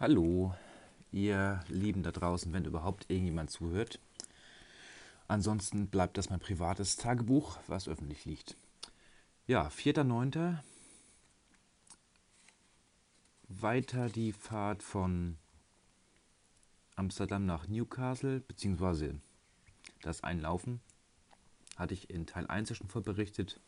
Hallo, 0.00 0.54
ihr 1.12 1.60
Lieben 1.68 2.02
da 2.02 2.10
draußen, 2.10 2.54
wenn 2.54 2.64
überhaupt 2.64 3.10
irgendjemand 3.10 3.50
zuhört. 3.50 4.00
Ansonsten 5.28 5.88
bleibt 5.88 6.16
das 6.16 6.30
mein 6.30 6.40
privates 6.40 6.96
Tagebuch, 6.96 7.58
was 7.66 7.86
öffentlich 7.86 8.24
liegt. 8.24 8.56
Ja, 9.46 9.68
4.9. 9.68 10.56
Weiter 13.48 14.08
die 14.08 14.32
Fahrt 14.32 14.82
von 14.82 15.36
Amsterdam 16.96 17.44
nach 17.44 17.68
Newcastle, 17.68 18.40
beziehungsweise 18.40 19.20
das 20.00 20.24
Einlaufen. 20.24 20.80
Hatte 21.76 21.92
ich 21.92 22.08
in 22.08 22.24
Teil 22.26 22.46
1 22.46 22.74
schon 22.74 22.88
vorberichtet. 22.88 23.60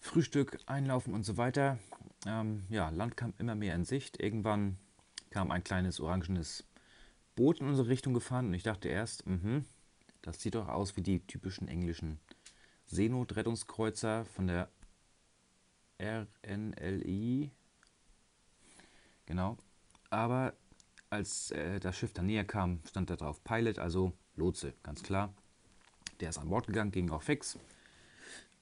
Frühstück, 0.00 0.58
Einlaufen 0.66 1.14
und 1.14 1.22
so 1.22 1.36
weiter. 1.36 1.78
Ähm, 2.26 2.64
ja, 2.68 2.88
Land 2.88 3.16
kam 3.16 3.32
immer 3.38 3.54
mehr 3.54 3.76
in 3.76 3.84
Sicht. 3.84 4.18
Irgendwann 4.20 4.76
kam 5.38 5.52
ein 5.52 5.62
kleines 5.62 6.00
orangenes 6.00 6.64
Boot 7.36 7.60
in 7.60 7.68
unsere 7.68 7.86
Richtung 7.86 8.12
gefahren 8.12 8.46
und 8.46 8.54
ich 8.54 8.64
dachte 8.64 8.88
erst, 8.88 9.24
mh, 9.24 9.62
das 10.20 10.42
sieht 10.42 10.56
doch 10.56 10.66
aus 10.66 10.96
wie 10.96 11.00
die 11.00 11.24
typischen 11.28 11.68
englischen 11.68 12.18
Seenotrettungskreuzer 12.86 14.24
von 14.24 14.48
der 14.48 14.68
RNLI. 16.02 17.52
Genau. 19.26 19.56
Aber 20.10 20.54
als 21.08 21.52
äh, 21.52 21.78
das 21.78 21.96
Schiff 21.96 22.12
dann 22.12 22.26
näher 22.26 22.44
kam, 22.44 22.80
stand 22.88 23.08
da 23.08 23.14
drauf 23.14 23.44
Pilot, 23.44 23.78
also 23.78 24.12
Lotse, 24.34 24.74
ganz 24.82 25.04
klar. 25.04 25.32
Der 26.18 26.30
ist 26.30 26.38
an 26.38 26.48
Bord 26.48 26.66
gegangen, 26.66 26.90
ging 26.90 27.10
auch 27.10 27.22
fix. 27.22 27.56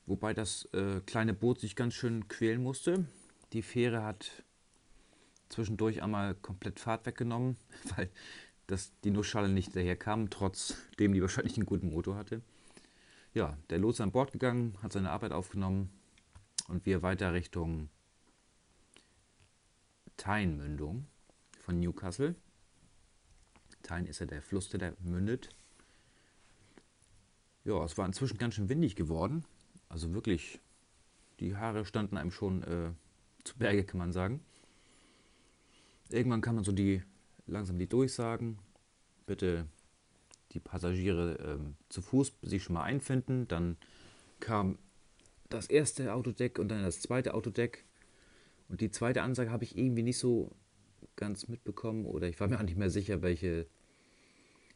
Wobei 0.05 0.35
das 0.35 0.67
äh, 0.75 1.01
kleine 1.07 1.33
Boot 1.33 1.59
sich 1.59 1.75
ganz 1.75 1.95
schön 1.95 2.29
quälen 2.29 2.63
musste. 2.63 3.07
Die 3.55 3.63
Fähre 3.63 4.05
hat 4.05 4.45
zwischendurch 5.49 6.03
einmal 6.03 6.35
komplett 6.35 6.81
Fahrt 6.81 7.07
weggenommen, 7.07 7.57
weil 7.97 8.11
das, 8.67 8.93
die 9.05 9.11
Nussschale 9.11 9.49
nicht 9.49 9.77
daherkam, 9.77 10.31
trotzdem 10.31 11.13
die 11.13 11.23
wahrscheinlich 11.23 11.57
einen 11.57 11.67
guten 11.67 11.91
Motor 11.91 12.17
hatte. 12.17 12.43
Ja, 13.33 13.57
der 13.71 13.79
Lotse 13.79 14.03
an 14.03 14.13
Bord 14.13 14.33
gegangen, 14.33 14.77
hat 14.83 14.93
seine 14.93 15.11
Arbeit 15.11 15.33
aufgenommen 15.33 15.91
und 16.69 16.87
wir 16.87 17.03
weiter 17.03 17.33
Richtung 17.33 17.91
Tyne-Mündung 20.17 21.07
von 21.61 21.79
Newcastle. 21.79 22.35
Tyne 23.83 24.09
ist 24.09 24.19
ja 24.19 24.27
der 24.27 24.43
Fluss, 24.43 24.69
der 24.71 24.81
da 24.81 24.93
mündet. 25.01 25.51
Ja, 27.65 27.85
es 27.85 27.99
war 27.99 28.07
inzwischen 28.07 28.39
ganz 28.39 28.55
schön 28.55 28.69
windig 28.69 28.97
geworden. 28.97 29.45
Also 29.89 30.15
wirklich, 30.15 30.61
die 31.41 31.57
Haare 31.57 31.85
standen 31.85 32.17
einem 32.17 32.31
schon 32.31 32.63
äh, 32.63 32.91
zu 33.45 33.57
Berge, 33.59 33.85
kann 33.85 33.99
man 33.99 34.13
sagen. 34.13 34.41
Irgendwann 36.11 36.41
kann 36.41 36.55
man 36.55 36.65
so 36.65 36.73
die 36.73 37.03
langsam 37.47 37.79
die 37.79 37.89
Durchsagen. 37.89 38.59
Bitte 39.27 39.67
die 40.53 40.61
Passagiere 40.61 41.37
ähm, 41.45 41.77
zu 41.89 42.03
Fuß 42.03 42.39
sich 42.43 42.63
schon 42.63 42.75
mal 42.75 42.85
einfinden. 42.85 43.49
Dann 43.49 43.77
kam 44.41 44.79
das 45.49 45.67
erste 45.67 46.15
Autodeck 46.15 46.59
und 46.59 46.69
dann 46.69 46.83
das 46.83 47.01
zweite 47.01 47.35
Autodeck. 47.35 47.85
Und 48.69 48.81
die 48.81 48.91
zweite 48.91 49.23
Ansage 49.23 49.51
habe 49.51 49.65
ich 49.65 49.77
irgendwie 49.77 50.03
nicht 50.03 50.19
so 50.19 50.53
ganz 51.15 51.49
mitbekommen 51.49 52.05
oder 52.05 52.29
ich 52.29 52.39
war 52.41 52.49
mir 52.49 52.59
auch 52.59 52.65
nicht 52.65 52.79
mehr 52.79 52.91
sicher, 52.91 53.23
welche 53.23 53.67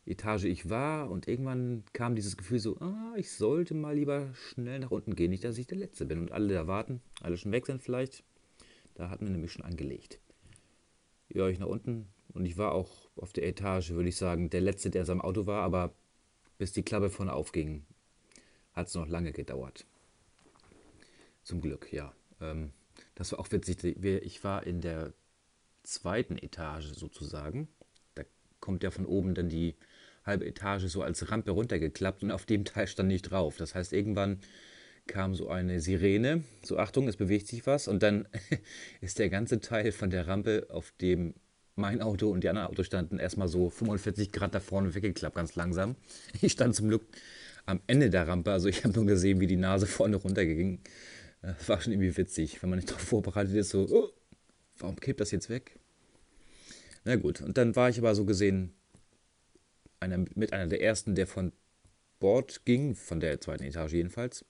Etage 0.07 0.45
ich 0.45 0.69
war. 0.69 1.11
Und 1.11 1.29
irgendwann 1.29 1.85
kam 1.93 2.17
dieses 2.17 2.37
Gefühl 2.37 2.59
so, 2.59 2.79
ah, 2.81 3.15
ich 3.17 3.33
sollte 3.33 3.75
mal 3.75 3.95
lieber 3.95 4.33
schnell 4.35 4.81
nach 4.81 4.91
unten 4.91 5.15
gehen. 5.15 5.31
Nicht, 5.31 5.45
dass 5.45 5.59
ich 5.59 5.69
der 5.69 5.79
Letzte 5.79 6.07
bin 6.07 6.19
und 6.19 6.33
alle 6.33 6.53
da 6.53 6.67
warten, 6.67 7.01
alle 7.21 7.37
schon 7.37 7.53
weg 7.53 7.67
sind 7.67 7.83
vielleicht. 7.83 8.25
Da 8.95 9.09
hatten 9.09 9.25
wir 9.25 9.31
nämlich 9.31 9.53
schon 9.53 9.65
angelegt 9.65 10.21
ja, 11.33 11.49
ich 11.49 11.59
nach 11.59 11.67
unten 11.67 12.09
und 12.33 12.45
ich 12.45 12.57
war 12.57 12.73
auch 12.73 13.11
auf 13.17 13.33
der 13.33 13.47
Etage, 13.47 13.91
würde 13.91 14.09
ich 14.09 14.17
sagen, 14.17 14.51
der 14.51 14.61
Letzte, 14.61 14.91
der 14.91 15.09
am 15.09 15.21
Auto 15.21 15.47
war, 15.47 15.63
aber 15.63 15.95
bis 16.59 16.73
die 16.73 16.83
Klappe 16.83 17.11
vorne 17.11 17.33
aufging, 17.33 17.87
hat 18.73 18.89
es 18.89 18.95
noch 18.95 19.09
lange 19.09 19.33
gedauert. 19.33 19.87
Zum 21.43 21.61
Glück, 21.61 21.93
ja. 21.93 22.13
Ähm, 22.41 22.73
das 23.15 23.33
war 23.33 23.41
auch 23.41 23.51
witzig. 23.51 23.83
Ich 24.05 24.45
war 24.45 24.67
in 24.67 24.81
der 24.81 25.13
zweiten 25.83 26.39
Etage 26.39 26.93
sozusagen. 26.95 27.69
Da 28.15 28.23
kommt 28.61 28.83
ja 28.83 28.91
von 28.91 29.07
oben 29.07 29.35
dann 29.35 29.49
die 29.49 29.75
halbe 30.25 30.47
Etage 30.47 30.87
so 30.87 31.03
als 31.03 31.31
Rampe 31.31 31.51
runtergeklappt 31.51 32.23
und 32.23 32.31
auf 32.31 32.45
dem 32.45 32.65
Teil 32.65 32.87
stand 32.87 33.11
ich 33.11 33.23
drauf. 33.23 33.57
Das 33.57 33.75
heißt, 33.75 33.93
irgendwann 33.93 34.41
kam 35.11 35.35
so 35.35 35.49
eine 35.49 35.81
Sirene, 35.81 36.45
so 36.63 36.79
Achtung, 36.79 37.09
es 37.09 37.17
bewegt 37.17 37.49
sich 37.49 37.67
was 37.67 37.89
und 37.89 38.03
dann 38.03 38.29
ist 39.01 39.19
der 39.19 39.29
ganze 39.29 39.61
Teil 39.61 39.91
von 39.91 40.09
der 40.09 40.29
Rampe, 40.29 40.69
auf 40.71 40.93
dem 41.01 41.35
mein 41.75 42.01
Auto 42.01 42.31
und 42.31 42.45
die 42.45 42.49
anderen 42.49 42.69
Autos 42.69 42.87
standen, 42.87 43.19
erstmal 43.19 43.49
so 43.49 43.71
45 43.71 44.31
Grad 44.33 44.55
da 44.55 44.61
vorne 44.61 44.95
weggeklappt, 44.95 45.35
ganz 45.35 45.57
langsam. 45.57 45.97
Ich 46.41 46.53
stand 46.53 46.77
zum 46.77 46.89
Glück 46.89 47.03
am 47.67 47.81
Ende 47.87 48.09
der 48.09 48.29
Rampe, 48.29 48.53
also 48.53 48.69
ich 48.69 48.85
habe 48.85 48.95
nur 48.95 49.07
gesehen, 49.07 49.41
wie 49.41 49.47
die 49.47 49.57
Nase 49.57 49.87
vorne 49.87 50.17
runterging. 50.17 50.81
Das 51.43 51.69
war 51.69 51.81
schon 51.81 51.93
irgendwie 51.93 52.17
witzig, 52.17 52.63
wenn 52.63 52.71
man 52.71 52.79
nicht 52.79 52.91
darauf 52.91 53.03
vorbereitet 53.03 53.55
ist, 53.55 53.71
so, 53.71 53.89
oh, 53.91 54.11
warum 54.79 54.97
kippt 54.97 55.21
das 55.21 55.33
jetzt 55.33 55.51
weg? 55.51 55.79
Na 57.05 57.17
gut, 57.17 57.41
und 57.41 57.59
dann 57.59 57.75
war 57.75 57.89
ich 57.89 57.99
aber 57.99 58.15
so 58.15 58.25
gesehen 58.25 58.75
einer, 59.99 60.19
mit 60.35 60.53
einer 60.53 60.67
der 60.69 60.83
ersten, 60.83 61.15
der 61.15 61.27
von 61.27 61.53
Bord 62.21 62.65
ging, 62.65 62.95
von 62.95 63.19
der 63.19 63.41
zweiten 63.41 63.65
Etage 63.65 63.95
jedenfalls. 63.95 64.45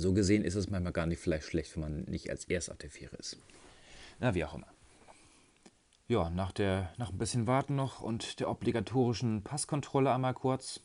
So 0.00 0.14
gesehen 0.14 0.44
ist 0.44 0.54
es 0.54 0.70
manchmal 0.70 0.94
gar 0.94 1.04
nicht 1.04 1.20
vielleicht 1.20 1.44
schlecht, 1.44 1.76
wenn 1.76 1.82
man 1.82 2.04
nicht 2.04 2.30
als 2.30 2.46
erst 2.46 2.70
auf 2.70 2.78
der 2.78 2.88
Fähre 2.88 3.16
ist. 3.16 3.36
Na, 4.18 4.34
wie 4.34 4.42
auch 4.46 4.54
immer. 4.54 4.66
Ja, 6.08 6.30
nach, 6.30 6.52
der, 6.52 6.90
nach 6.96 7.10
ein 7.10 7.18
bisschen 7.18 7.46
Warten 7.46 7.76
noch 7.76 8.00
und 8.00 8.40
der 8.40 8.48
obligatorischen 8.48 9.42
Passkontrolle 9.44 10.10
einmal 10.10 10.32
kurz. 10.32 10.80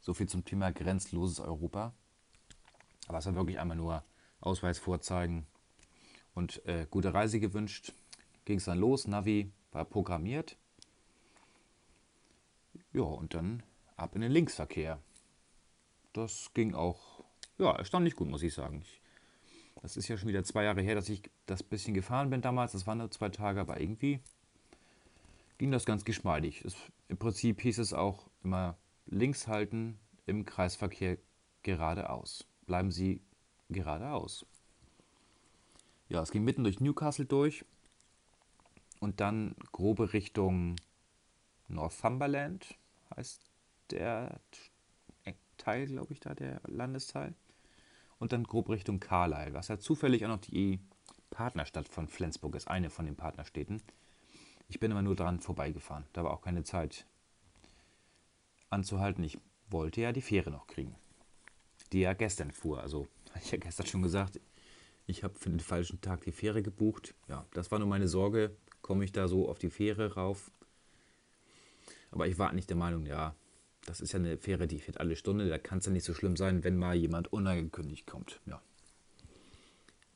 So 0.00 0.14
viel 0.14 0.28
zum 0.28 0.44
Thema 0.44 0.72
grenzloses 0.72 1.38
Europa. 1.38 1.94
Aber 3.06 3.18
es 3.18 3.26
war 3.26 3.36
wirklich 3.36 3.60
einmal 3.60 3.76
nur 3.76 4.02
Ausweis 4.40 4.80
vorzeigen 4.80 5.46
und 6.34 6.60
äh, 6.66 6.88
gute 6.90 7.14
Reise 7.14 7.38
gewünscht. 7.38 7.92
Ging 8.46 8.58
es 8.58 8.64
dann 8.64 8.78
los, 8.78 9.06
Navi 9.06 9.52
war 9.70 9.84
programmiert. 9.84 10.56
Ja, 12.92 13.02
und 13.02 13.32
dann 13.34 13.62
ab 13.96 14.16
in 14.16 14.22
den 14.22 14.32
Linksverkehr. 14.32 14.98
Das 16.12 16.50
ging 16.52 16.74
auch 16.74 17.13
ja, 17.58 17.72
erstaunlich 17.72 18.16
gut, 18.16 18.28
muss 18.28 18.42
ich 18.42 18.54
sagen. 18.54 18.82
Ich, 18.82 19.00
das 19.82 19.96
ist 19.96 20.08
ja 20.08 20.16
schon 20.16 20.28
wieder 20.28 20.44
zwei 20.44 20.64
Jahre 20.64 20.82
her, 20.82 20.94
dass 20.94 21.08
ich 21.08 21.30
das 21.46 21.62
bisschen 21.62 21.94
gefahren 21.94 22.30
bin 22.30 22.40
damals. 22.40 22.72
Das 22.72 22.86
waren 22.86 22.98
nur 22.98 23.10
zwei 23.10 23.28
Tage, 23.28 23.60
aber 23.60 23.80
irgendwie 23.80 24.20
ging 25.58 25.70
das 25.70 25.84
ganz 25.84 26.04
geschmeidig. 26.04 26.64
Es, 26.64 26.76
Im 27.08 27.18
Prinzip 27.18 27.60
hieß 27.60 27.78
es 27.78 27.92
auch 27.92 28.28
immer 28.42 28.76
links 29.06 29.46
halten 29.46 29.98
im 30.26 30.44
Kreisverkehr 30.44 31.18
geradeaus. 31.62 32.46
Bleiben 32.66 32.90
Sie 32.90 33.20
geradeaus. 33.68 34.46
Ja, 36.08 36.22
es 36.22 36.30
ging 36.30 36.44
mitten 36.44 36.64
durch 36.64 36.80
Newcastle 36.80 37.26
durch 37.26 37.64
und 39.00 39.20
dann 39.20 39.54
grobe 39.72 40.12
Richtung 40.12 40.76
Northumberland 41.68 42.78
heißt 43.16 43.50
der 43.90 44.40
Teil, 45.56 45.86
glaube 45.86 46.12
ich, 46.12 46.20
da 46.20 46.34
der 46.34 46.60
Landesteil 46.66 47.34
und 48.24 48.32
dann 48.32 48.44
grob 48.44 48.70
Richtung 48.70 49.00
Carlisle, 49.00 49.52
was 49.52 49.68
ja 49.68 49.78
zufällig 49.78 50.24
auch 50.24 50.30
noch 50.30 50.40
die 50.40 50.80
Partnerstadt 51.28 51.86
von 51.86 52.08
Flensburg 52.08 52.54
ist, 52.54 52.68
eine 52.68 52.88
von 52.88 53.04
den 53.04 53.16
Partnerstädten. 53.16 53.82
Ich 54.66 54.80
bin 54.80 54.90
immer 54.90 55.02
nur 55.02 55.14
dran 55.14 55.40
vorbeigefahren. 55.40 56.06
Da 56.14 56.24
war 56.24 56.32
auch 56.32 56.40
keine 56.40 56.64
Zeit 56.64 57.04
anzuhalten. 58.70 59.22
Ich 59.24 59.38
wollte 59.68 60.00
ja 60.00 60.12
die 60.12 60.22
Fähre 60.22 60.50
noch 60.50 60.66
kriegen, 60.66 60.94
die 61.92 62.00
ja 62.00 62.14
gestern 62.14 62.50
fuhr. 62.50 62.80
Also, 62.80 63.08
ich 63.42 63.52
ja 63.52 63.58
gestern 63.58 63.86
schon 63.86 64.00
gesagt, 64.00 64.40
ich 65.06 65.22
habe 65.22 65.38
für 65.38 65.50
den 65.50 65.60
falschen 65.60 66.00
Tag 66.00 66.22
die 66.22 66.32
Fähre 66.32 66.62
gebucht. 66.62 67.14
Ja, 67.28 67.44
das 67.52 67.70
war 67.70 67.78
nur 67.78 67.88
meine 67.88 68.08
Sorge. 68.08 68.56
Komme 68.80 69.04
ich 69.04 69.12
da 69.12 69.28
so 69.28 69.50
auf 69.50 69.58
die 69.58 69.68
Fähre 69.68 70.14
rauf? 70.14 70.50
Aber 72.10 72.26
ich 72.26 72.38
war 72.38 72.54
nicht 72.54 72.70
der 72.70 72.78
Meinung, 72.78 73.04
ja, 73.04 73.34
das 73.86 74.00
ist 74.00 74.12
ja 74.12 74.18
eine 74.18 74.38
Fähre, 74.38 74.66
die 74.66 74.80
fährt 74.80 74.98
alle 74.98 75.16
Stunde. 75.16 75.48
Da 75.48 75.58
kann 75.58 75.78
es 75.78 75.86
ja 75.86 75.92
nicht 75.92 76.04
so 76.04 76.14
schlimm 76.14 76.36
sein, 76.36 76.64
wenn 76.64 76.76
mal 76.76 76.94
jemand 76.94 77.32
unangekündigt 77.32 78.06
kommt. 78.06 78.40
Ja. 78.46 78.62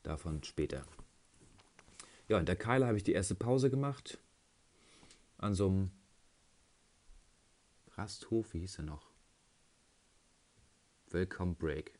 Davon 0.03 0.43
später. 0.43 0.85
Ja, 2.27 2.39
in 2.39 2.45
der 2.45 2.55
Keile 2.55 2.87
habe 2.87 2.97
ich 2.97 3.03
die 3.03 3.13
erste 3.13 3.35
Pause 3.35 3.69
gemacht. 3.69 4.19
An 5.37 5.53
so 5.53 5.67
einem 5.67 5.91
Rasthof, 7.95 8.53
wie 8.53 8.59
hieß 8.59 8.79
er 8.79 8.85
noch? 8.85 9.09
Welcome 11.11 11.55
Break. 11.55 11.93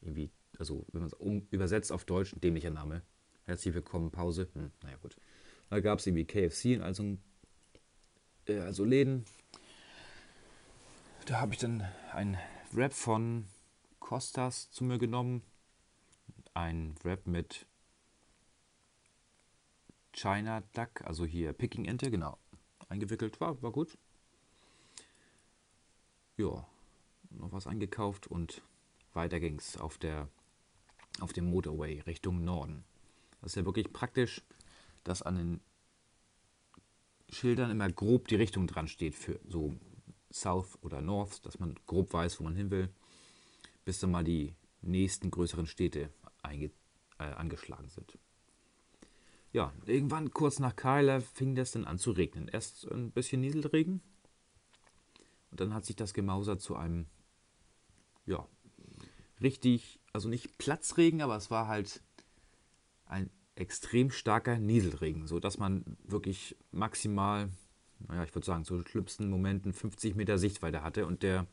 Irgendwie, 0.00 0.30
also 0.58 0.86
wenn 0.92 1.00
man 1.00 1.08
es 1.08 1.14
um, 1.14 1.46
übersetzt 1.50 1.92
auf 1.92 2.04
Deutsch, 2.04 2.32
ein 2.32 2.40
dämlicher 2.40 2.70
Name. 2.70 3.02
Herzlich 3.44 3.74
willkommen, 3.74 4.10
Pause. 4.10 4.48
Hm, 4.54 4.70
naja, 4.82 4.96
gut. 4.96 5.16
Da 5.68 5.80
gab 5.80 5.98
es 5.98 6.06
irgendwie 6.06 6.24
KFC, 6.24 6.80
also, 6.80 7.18
äh, 8.46 8.58
also 8.58 8.84
Läden, 8.84 9.24
da 11.26 11.40
habe 11.40 11.52
ich 11.54 11.58
dann 11.58 11.82
ein 12.12 12.38
Wrap 12.70 12.92
von 12.92 13.46
Costas 13.98 14.70
zu 14.70 14.84
mir 14.84 14.98
genommen. 14.98 15.42
Ein 16.54 16.94
Wrap 17.02 17.26
mit 17.26 17.66
China 20.12 20.62
Duck, 20.72 21.02
also 21.04 21.26
hier 21.26 21.52
Peking-Ente, 21.52 22.10
genau, 22.10 22.38
eingewickelt. 22.88 23.40
War, 23.40 23.60
war 23.60 23.72
gut. 23.72 23.98
Ja, 26.36 26.66
noch 27.30 27.52
was 27.52 27.66
eingekauft 27.66 28.28
und 28.28 28.62
weiter 29.12 29.40
ging 29.40 29.58
es 29.58 29.76
auf, 29.76 29.98
auf 31.20 31.32
dem 31.32 31.50
Motorway 31.50 32.00
Richtung 32.06 32.44
Norden. 32.44 32.84
Das 33.40 33.52
ist 33.52 33.56
ja 33.56 33.64
wirklich 33.64 33.92
praktisch, 33.92 34.42
dass 35.02 35.22
an 35.22 35.36
den 35.36 35.60
Schildern 37.28 37.70
immer 37.70 37.90
grob 37.90 38.28
die 38.28 38.36
Richtung 38.36 38.68
dran 38.68 38.86
steht 38.86 39.16
für 39.16 39.40
so 39.48 39.74
South 40.40 40.78
oder 40.82 41.00
North, 41.00 41.44
dass 41.44 41.58
man 41.58 41.74
grob 41.86 42.12
weiß, 42.12 42.40
wo 42.40 42.44
man 42.44 42.56
hin 42.56 42.70
will, 42.70 42.88
bis 43.84 44.00
dann 44.00 44.10
mal 44.10 44.24
die 44.24 44.54
nächsten 44.82 45.30
größeren 45.30 45.66
Städte 45.66 46.10
äh, 46.42 46.68
angeschlagen 47.18 47.88
sind. 47.88 48.18
Ja, 49.52 49.72
irgendwann 49.86 50.30
kurz 50.30 50.58
nach 50.58 50.76
Keiler 50.76 51.20
fing 51.20 51.54
das 51.54 51.72
dann 51.72 51.84
an 51.84 51.98
zu 51.98 52.10
regnen. 52.10 52.48
Erst 52.48 52.90
ein 52.90 53.10
bisschen 53.10 53.40
Nieselregen 53.40 54.02
und 55.50 55.60
dann 55.60 55.72
hat 55.72 55.86
sich 55.86 55.96
das 55.96 56.12
gemausert 56.12 56.60
zu 56.60 56.76
einem, 56.76 57.06
ja, 58.26 58.46
richtig, 59.40 60.00
also 60.12 60.28
nicht 60.28 60.58
Platzregen, 60.58 61.22
aber 61.22 61.36
es 61.36 61.50
war 61.50 61.68
halt 61.68 62.02
ein 63.06 63.30
extrem 63.54 64.10
starker 64.10 64.58
Nieselregen, 64.58 65.26
sodass 65.26 65.56
man 65.58 65.96
wirklich 66.04 66.56
maximal, 66.72 67.48
naja, 68.00 68.24
ich 68.24 68.34
würde 68.34 68.46
sagen, 68.46 68.64
zu 68.64 68.82
schlimmsten 68.82 69.30
Momenten 69.30 69.72
50 69.72 70.14
Meter 70.14 70.38
Sichtweite 70.38 70.82
hatte 70.82 71.06
und 71.06 71.22
der 71.22 71.46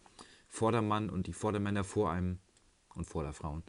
Vordermann 0.48 1.10
und 1.10 1.28
die 1.28 1.34
Vordermänner 1.34 1.84
vor 1.84 2.12
einem 2.12 2.40
und 2.96 3.06
Vorderfrauen 3.06 3.64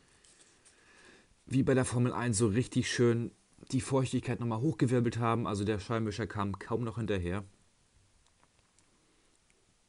wie 1.46 1.62
bei 1.62 1.74
der 1.74 1.84
Formel 1.84 2.12
1 2.12 2.36
so 2.38 2.48
richtig 2.48 2.90
schön 2.90 3.30
die 3.70 3.80
Feuchtigkeit 3.80 4.40
nochmal 4.40 4.60
hochgewirbelt 4.60 5.18
haben. 5.18 5.46
Also 5.46 5.64
der 5.64 5.78
Scheibenwischer 5.78 6.26
kam 6.26 6.58
kaum 6.58 6.84
noch 6.84 6.96
hinterher. 6.96 7.44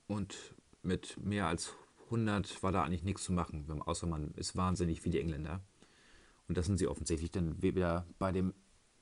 Und 0.07 0.53
mit 0.81 1.17
mehr 1.23 1.47
als 1.47 1.73
100 2.05 2.61
war 2.61 2.71
da 2.71 2.83
eigentlich 2.83 3.03
nichts 3.03 3.23
zu 3.23 3.33
machen, 3.33 3.65
außer 3.81 4.05
man 4.05 4.31
ist 4.35 4.55
wahnsinnig 4.55 5.03
wie 5.03 5.09
die 5.09 5.19
Engländer. 5.19 5.61
Und 6.47 6.57
das 6.57 6.67
sind 6.67 6.77
sie 6.77 6.88
offensichtlich. 6.88 7.31
Denn 7.31 7.61
wieder 7.61 8.05
bei 8.19 8.31
dem 8.31 8.53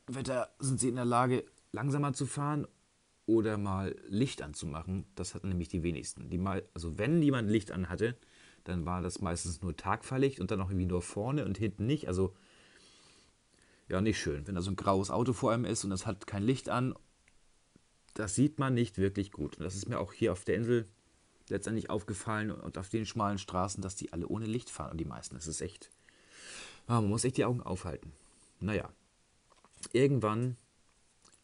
Wetter 0.08 0.50
sind 0.60 0.80
sie 0.80 0.90
in 0.90 0.96
der 0.96 1.06
Lage, 1.06 1.44
langsamer 1.72 2.14
zu 2.14 2.26
fahren 2.26 2.68
oder 3.26 3.58
mal 3.58 3.96
Licht 4.08 4.42
anzumachen. 4.42 5.06
Das 5.16 5.36
hatten 5.36 5.50
nämlich 5.50 5.70
die 5.70 5.84
wenigsten. 5.84 6.30
Die 6.30 6.38
mal, 6.38 6.64
also 6.74 6.98
wenn 6.98 7.22
jemand 7.22 7.50
Licht 7.50 7.72
an 7.72 7.90
hatte, 7.90 8.18
dann 8.64 8.86
war 8.86 9.02
das 9.02 9.22
meistens 9.22 9.62
nur 9.62 9.76
Tagfahrlicht 9.76 10.40
und 10.40 10.52
dann 10.52 10.62
auch 10.62 10.70
irgendwie 10.70 10.86
nur 10.86 11.02
vorne 11.02 11.46
und 11.46 11.58
hinten 11.58 11.86
nicht. 11.86 12.08
Also 12.08 12.36
ja, 13.90 14.02
nicht 14.02 14.20
schön. 14.20 14.48
Wenn 14.48 14.56
da 14.56 14.62
so 14.62 14.72
ein 14.72 14.76
graues 14.76 15.12
Auto 15.12 15.34
vor 15.34 15.52
einem 15.52 15.66
ist 15.66 15.84
und 15.84 15.92
es 15.92 16.06
hat 16.06 16.28
kein 16.28 16.44
Licht 16.44 16.70
an, 16.70 16.96
das 18.14 18.36
sieht 18.36 18.60
man 18.60 18.74
nicht 18.74 18.98
wirklich 18.98 19.32
gut. 19.32 19.58
Und 19.58 19.64
das 19.64 19.76
ist 19.76 19.90
mir 19.90 20.00
auch 20.00 20.14
hier 20.14 20.32
auf 20.32 20.46
der 20.46 20.56
Insel 20.56 20.88
letztendlich 21.50 21.90
aufgefallen 21.90 22.52
und 22.52 22.78
auf 22.78 22.90
den 22.90 23.06
schmalen 23.06 23.38
Straßen, 23.38 23.82
dass 23.82 23.96
die 23.96 24.14
alle 24.14 24.28
ohne 24.28 24.46
Licht 24.46 24.70
fahren 24.70 24.92
und 24.92 24.98
die 24.98 25.06
meisten. 25.06 25.36
Das 25.36 25.48
ist 25.48 25.62
echt, 25.62 25.92
ja, 26.88 27.02
man 27.02 27.10
muss 27.10 27.26
echt 27.26 27.38
die 27.38 27.46
Augen 27.46 27.62
aufhalten. 27.62 28.14
Naja, 28.60 28.90
irgendwann 29.92 30.58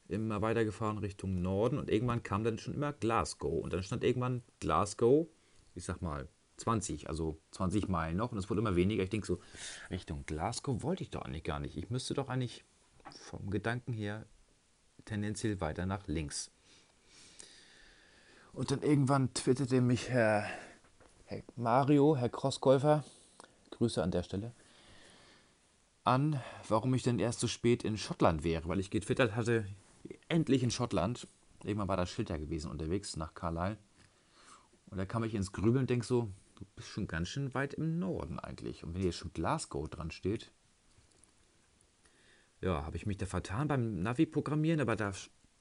immer 0.10 0.42
weitergefahren 0.42 0.98
Richtung 0.98 1.42
Norden 1.42 1.78
und 1.78 1.90
irgendwann 1.90 2.24
kam 2.24 2.44
dann 2.44 2.58
schon 2.58 2.74
immer 2.74 2.94
Glasgow 2.94 3.64
und 3.64 3.74
dann 3.74 3.84
stand 3.84 4.04
irgendwann 4.04 4.44
Glasgow, 4.60 5.28
ich 5.76 5.86
sag 5.86 6.02
mal 6.02 6.28
20, 6.58 7.08
also 7.08 7.40
20 7.52 7.88
Meilen 7.88 8.18
noch 8.18 8.32
und 8.32 8.38
es 8.38 8.50
wurde 8.50 8.62
immer 8.62 8.76
weniger. 8.76 9.04
Ich 9.04 9.10
denke 9.10 9.28
so, 9.28 9.40
Richtung 9.90 10.26
Glasgow 10.26 10.84
wollte 10.84 11.04
ich 11.04 11.10
doch 11.10 11.22
eigentlich 11.22 11.44
gar 11.44 11.60
nicht. 11.60 11.78
Ich 11.78 11.90
müsste 11.90 12.14
doch 12.14 12.28
eigentlich 12.28 12.66
vom 13.12 13.50
Gedanken 13.50 13.94
her 13.94 14.26
tendenziell 15.06 15.62
weiter 15.62 15.86
nach 15.86 16.08
links. 16.08 16.52
Und 18.52 18.72
dann 18.72 18.82
irgendwann 18.82 19.34
twitterte 19.34 19.80
mich 19.80 20.10
Herr, 20.10 20.46
Herr 21.26 21.44
Mario, 21.56 22.16
Herr 22.16 22.30
Crossgolfer, 22.30 23.04
Grüße 23.72 24.02
an 24.04 24.12
der 24.12 24.24
Stelle, 24.24 24.54
an, 26.04 26.42
warum 26.68 26.94
ich 26.94 27.04
denn 27.04 27.20
erst 27.20 27.40
so 27.40 27.48
spät 27.48 27.84
in 27.84 27.98
Schottland 27.98 28.44
wäre, 28.44 28.68
weil 28.68 28.80
ich 28.80 28.90
getwittert 28.90 29.36
hatte, 29.36 29.66
endlich 30.30 30.64
in 30.64 30.72
Schottland. 30.72 31.28
Irgendwann 31.64 31.90
war 31.90 31.98
da 31.98 32.06
gewesen 32.38 32.72
unterwegs 32.72 33.18
nach 33.18 33.34
Carlisle. 33.34 33.78
Und 34.90 34.98
da 34.98 35.06
kam 35.06 35.24
ich 35.24 35.36
ins 35.36 35.52
Grübeln 35.52 35.84
und 35.84 35.90
denke 35.90 36.06
so, 36.06 36.32
du 36.56 36.66
bist 36.76 36.88
schon 36.88 37.08
ganz 37.08 37.28
schön 37.28 37.54
weit 37.54 37.74
im 37.74 38.00
Norden 38.00 38.40
eigentlich. 38.40 38.84
Und 38.84 38.94
wenn 38.94 39.02
hier 39.02 39.12
schon 39.12 39.34
Glasgow 39.34 39.88
dran 39.90 40.12
steht, 40.12 40.52
ja, 42.62 42.86
habe 42.86 42.98
ich 42.98 43.06
mich 43.06 43.18
da 43.18 43.26
vertan 43.26 43.68
beim 43.68 44.02
Navi-Programmieren, 44.02 44.82
aber 44.82 44.96
da 44.96 45.14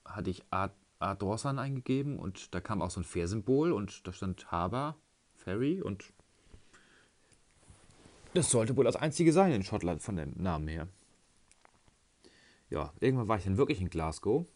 hatte 0.04 0.30
ich 0.30 0.42
A, 0.50 0.70
A 0.98 1.14
Dorsan 1.14 1.58
eingegeben 1.58 2.18
und 2.18 2.54
da 2.54 2.60
kam 2.60 2.82
auch 2.82 2.90
so 2.90 3.00
ein 3.00 3.04
Fährsymbol 3.04 3.72
und 3.72 4.06
da 4.06 4.12
stand 4.12 4.50
Harbour, 4.50 4.96
Ferry 5.36 5.80
und 5.80 6.12
das 8.34 8.50
sollte 8.50 8.76
wohl 8.76 8.84
das 8.84 8.96
einzige 8.96 9.32
sein 9.32 9.52
in 9.52 9.62
Schottland 9.62 10.02
von 10.02 10.16
dem 10.16 10.32
Namen 10.36 10.68
her. 10.68 10.88
Ja, 12.70 12.92
irgendwann 13.00 13.28
war 13.28 13.38
ich 13.38 13.44
dann 13.44 13.56
wirklich 13.56 13.80
in 13.80 13.90
Glasgow. 13.90 14.46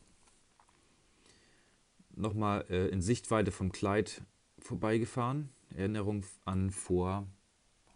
Nochmal 2.14 2.66
äh, 2.68 2.88
in 2.88 3.00
Sichtweite 3.00 3.52
vom 3.52 3.72
Clyde 3.72 4.10
vorbeigefahren. 4.58 5.50
Erinnerung 5.74 6.24
an 6.44 6.70
vor, 6.70 7.26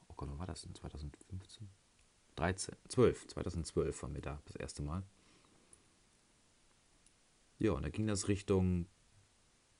oh 0.08 0.14
Gott, 0.16 0.30
wann 0.30 0.38
war 0.38 0.46
das 0.46 0.62
denn? 0.62 0.74
2015? 0.74 1.68
13, 2.36 2.74
12, 2.88 3.28
2012 3.28 4.02
waren 4.02 4.14
wir 4.14 4.22
da 4.22 4.40
das 4.46 4.56
erste 4.56 4.82
Mal. 4.82 5.02
Ja, 7.58 7.72
und 7.72 7.82
da 7.82 7.88
ging 7.88 8.06
das 8.06 8.28
Richtung, 8.28 8.86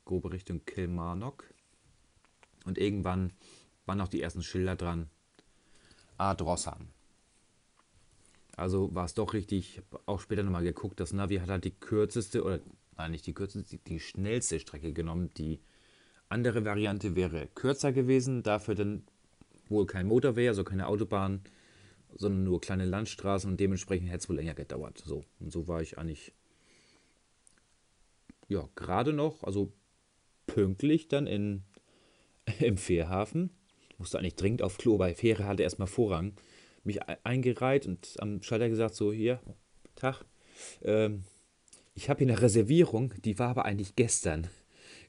grobe 0.05 0.33
Richtung 0.33 0.65
Kilmarnock. 0.65 1.45
Und 2.65 2.79
irgendwann 2.79 3.33
waren 3.85 4.01
auch 4.01 4.09
die 4.09 4.23
ersten 4.23 4.43
Schilder 4.43 4.77
dran. 4.77 5.11
Adrossan. 6.17 6.89
Also 8.57 8.95
war 8.95 9.05
es 9.05 9.13
doch 9.13 9.35
richtig, 9.35 9.83
auch 10.07 10.21
später 10.21 10.43
nochmal 10.43 10.65
geguckt, 10.65 10.99
das 10.99 11.13
Navi 11.13 11.37
hat 11.37 11.51
halt 11.51 11.65
die 11.65 11.79
kürzeste, 11.79 12.43
oder 12.43 12.61
nein, 12.97 13.11
nicht 13.11 13.27
die 13.27 13.35
kürzeste, 13.35 13.79
die 13.79 14.01
schnellste 14.01 14.61
Strecke 14.61 14.93
genommen, 14.93 15.31
die 15.37 15.61
andere 16.29 16.65
Variante 16.65 17.15
wäre 17.15 17.49
kürzer 17.55 17.93
gewesen, 17.93 18.43
dafür 18.43 18.75
dann 18.75 19.05
wohl 19.69 19.87
kein 19.87 20.07
Motorway, 20.07 20.49
also 20.49 20.65
keine 20.65 20.87
Autobahn, 20.87 21.43
sondern 22.15 22.45
nur 22.45 22.61
kleine 22.61 22.85
Landstraßen 22.85 23.51
und 23.51 23.61
dementsprechend 23.61 24.09
hätte 24.09 24.19
es 24.19 24.29
wohl 24.29 24.37
länger 24.37 24.55
gedauert. 24.55 25.03
So, 25.05 25.25
und 25.41 25.53
so 25.53 25.69
war 25.69 25.83
ich 25.83 25.99
eigentlich 25.99 26.33
ja 28.49 28.69
gerade 28.75 29.13
noch, 29.13 29.43
also 29.43 29.73
pünktlich 30.47 31.09
dann 31.09 31.27
in, 31.27 31.63
im 32.61 32.77
Fährhafen. 32.77 33.51
Ich 33.91 33.99
musste 33.99 34.19
eigentlich 34.19 34.37
dringend 34.37 34.63
auf 34.63 34.79
Klo, 34.79 34.99
weil 34.99 35.15
Fähre 35.15 35.47
hatte 35.47 35.63
erstmal 35.63 35.89
Vorrang. 35.89 36.35
Mich 36.85 37.03
eingereiht 37.03 37.87
und 37.87 38.15
am 38.21 38.43
Schalter 38.43 38.69
gesagt, 38.69 38.95
so 38.95 39.13
hier, 39.13 39.41
Tag, 39.97 40.25
ähm, 40.83 41.25
ich 41.97 42.09
habe 42.09 42.25
hier 42.25 42.33
eine 42.33 42.41
Reservierung, 42.41 43.13
die 43.25 43.39
war 43.41 43.49
aber 43.49 43.65
eigentlich 43.65 43.97
gestern 43.97 44.47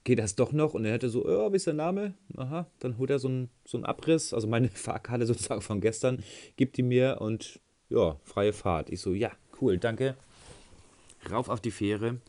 geht 0.08 0.20
das 0.20 0.36
doch 0.36 0.54
noch? 0.54 0.74
Und 0.74 0.86
er 0.86 0.94
hätte 0.94 1.10
so, 1.10 1.26
oh, 1.26 1.52
wie 1.52 1.58
ist 1.58 1.68
der 1.68 1.74
Name? 1.74 2.14
Aha, 2.38 2.66
dann 2.80 2.98
holt 2.98 3.10
er 3.10 3.20
so 3.20 3.28
einen 3.28 3.50
so 3.66 3.84
Abriss, 3.84 4.34
also 4.34 4.48
meine 4.48 4.70
Fahrkarte 4.86 5.26
sozusagen 5.26 5.62
von 5.62 5.82
gestern, 5.82 6.24
gibt 6.56 6.78
die 6.78 6.84
mir 6.84 7.18
und 7.20 7.60
ja, 7.90 8.18
freie 8.24 8.54
Fahrt. 8.54 8.90
Ich 8.90 9.02
so, 9.02 9.14
ja, 9.14 9.34
cool, 9.62 9.78
danke. 9.78 10.16
Rauf 11.30 11.50
auf 11.50 11.60
die 11.60 11.72
Fähre. 11.72 12.22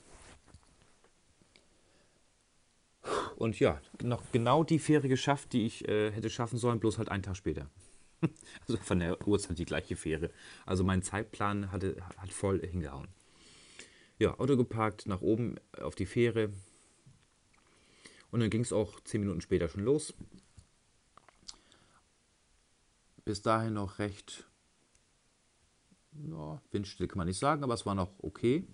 Und 3.37 3.61
ja, 3.61 3.81
noch 4.03 4.23
genau 4.33 4.65
die 4.65 4.81
Fähre 4.81 5.09
geschafft, 5.09 5.53
die 5.53 5.65
ich 5.65 5.87
äh, 5.87 6.11
hätte 6.11 6.31
schaffen 6.31 6.59
sollen, 6.59 6.81
bloß 6.81 6.99
halt 6.99 7.11
einen 7.11 7.23
Tag 7.23 7.37
später. 7.37 7.71
also 8.67 8.77
von 8.83 8.99
der 8.99 9.25
Uhrzeit 9.29 9.57
die 9.57 9.65
gleiche 9.65 9.95
Fähre. 9.95 10.31
Also 10.67 10.83
mein 10.83 11.03
Zeitplan 11.03 11.71
hatte, 11.71 11.95
hat 12.19 12.33
voll 12.33 12.61
hingehauen. 12.61 13.07
Ja, 14.19 14.39
Auto 14.39 14.57
geparkt, 14.57 15.07
nach 15.07 15.21
oben 15.21 15.57
auf 15.81 15.95
die 15.95 16.07
Fähre, 16.07 16.51
und 18.31 18.41
dann 18.41 18.51
ging 18.51 18.61
es 18.61 18.73
auch 18.73 19.01
zehn 19.01 19.21
Minuten 19.21 19.41
später 19.41 19.69
schon 19.69 19.85
los. 19.85 20.15
Bis 23.25 23.43
dahin 23.43 23.75
noch 23.75 23.99
recht 23.99 24.49
ja, 26.13 26.61
windstill 26.71 27.09
kann 27.09 27.19
man 27.19 27.27
nicht 27.27 27.39
sagen, 27.39 27.63
aber 27.63 27.75
es 27.75 27.87
war 27.87 27.95
noch 27.95 28.13
okay. 28.19 28.67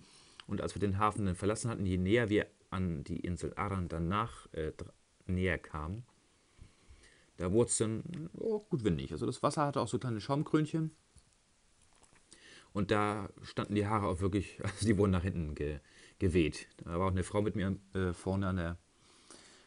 Und 0.47 0.61
als 0.61 0.75
wir 0.75 0.81
den 0.81 0.99
Hafen 0.99 1.27
dann 1.27 1.35
verlassen 1.35 1.71
hatten, 1.71 1.87
je 1.87 1.99
näher 1.99 2.29
wir 2.29 2.47
an 2.71 3.05
die 3.05 3.21
Insel 3.21 3.53
Aran 3.55 3.89
danach 3.89 4.53
äh, 4.53 4.73
näher 5.27 5.59
kamen, 5.59 6.05
da 7.37 7.51
wurde 7.51 7.71
es 7.71 7.79
dann 7.79 8.31
oh, 8.35 8.61
gut 8.61 8.85
windig. 8.85 9.13
Also 9.13 9.27
das 9.27 9.43
Wasser 9.43 9.67
hatte 9.67 9.81
auch 9.81 9.89
so 9.89 9.99
kleine 9.99 10.21
Schaumkrönchen. 10.21 10.93
Und 12.75 12.91
da 12.91 13.31
standen 13.43 13.75
die 13.75 13.87
Haare 13.87 14.09
auch 14.09 14.21
wirklich, 14.21 14.59
also 14.63 14.85
die 14.85 14.99
wurden 14.99 15.13
nach 15.13 15.23
hinten 15.23 15.55
ge, 15.55 15.81
geweht. 16.19 16.69
Da 16.85 16.99
war 16.99 17.07
auch 17.07 17.13
eine 17.13 17.25
Frau 17.25 17.41
mit 17.41 17.57
mir 17.57 17.79
äh, 17.95 18.13
vorne 18.13 18.49
an 18.49 18.57
der 18.57 18.79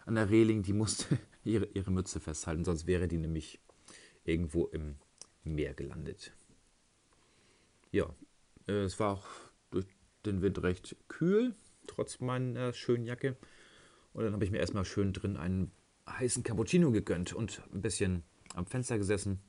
an 0.06 0.16
der 0.16 0.30
Reling, 0.30 0.64
die 0.64 0.74
musste 0.74 1.20
ihre, 1.44 1.66
ihre 1.66 1.92
Mütze 1.92 2.20
festhalten, 2.20 2.64
sonst 2.64 2.88
wäre 2.88 3.08
die 3.08 3.18
nämlich 3.18 3.60
irgendwo 4.24 4.66
im 4.68 4.96
Meer 5.44 5.74
gelandet. 5.74 6.34
Ja, 7.92 8.14
äh, 8.68 8.84
es 8.84 9.00
war 9.00 9.14
auch 9.14 9.28
durch 9.70 9.86
den 10.26 10.42
Wind 10.42 10.62
recht 10.64 10.96
kühl, 11.08 11.56
trotz 11.86 12.20
meiner 12.20 12.74
schönen 12.74 13.06
Jacke. 13.06 13.38
Und 14.14 14.24
dann 14.24 14.34
habe 14.34 14.46
ich 14.46 14.52
mir 14.52 14.60
erstmal 14.60 14.86
schön 14.86 15.14
drin 15.14 15.38
einen 15.38 15.72
heißen 16.10 16.44
Cappuccino 16.44 16.92
gegönnt 16.92 17.34
und 17.34 17.62
ein 17.74 17.82
bisschen 17.82 18.24
am 18.56 18.66
Fenster 18.66 18.98
gesessen. 18.98 19.40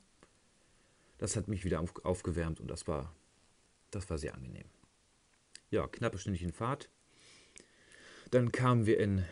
Das 1.19 1.37
hat 1.37 1.49
mich 1.49 1.65
wieder 1.65 1.81
auf, 1.81 1.95
aufgewärmt 2.05 2.61
und 2.61 2.69
das 2.69 2.87
war, 2.87 3.15
das 3.90 4.09
war 4.11 4.18
sehr 4.18 4.35
angenehm. 4.35 4.68
Ja, 5.71 5.87
knappe 5.87 6.18
Stündchen 6.18 6.52
Fahrt. 6.52 6.90
Dann 8.30 8.52
kamen 8.52 8.87
wir 8.87 8.99
in 8.99 9.25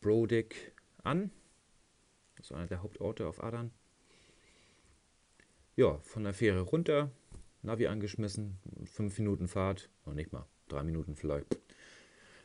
Brodick 0.00 0.72
an. 1.02 1.30
Das 2.36 2.46
ist 2.46 2.52
einer 2.52 2.66
der 2.66 2.82
Hauptorte 2.82 3.26
auf 3.26 3.42
Adern. 3.42 3.70
Ja, 5.76 5.98
von 5.98 6.24
der 6.24 6.34
Fähre 6.34 6.60
runter, 6.60 7.10
Navi 7.62 7.86
angeschmissen, 7.88 8.58
fünf 8.84 9.18
Minuten 9.18 9.48
Fahrt, 9.48 9.90
noch 10.06 10.14
nicht 10.14 10.32
mal, 10.32 10.46
drei 10.68 10.84
Minuten 10.84 11.16
vielleicht. 11.16 11.58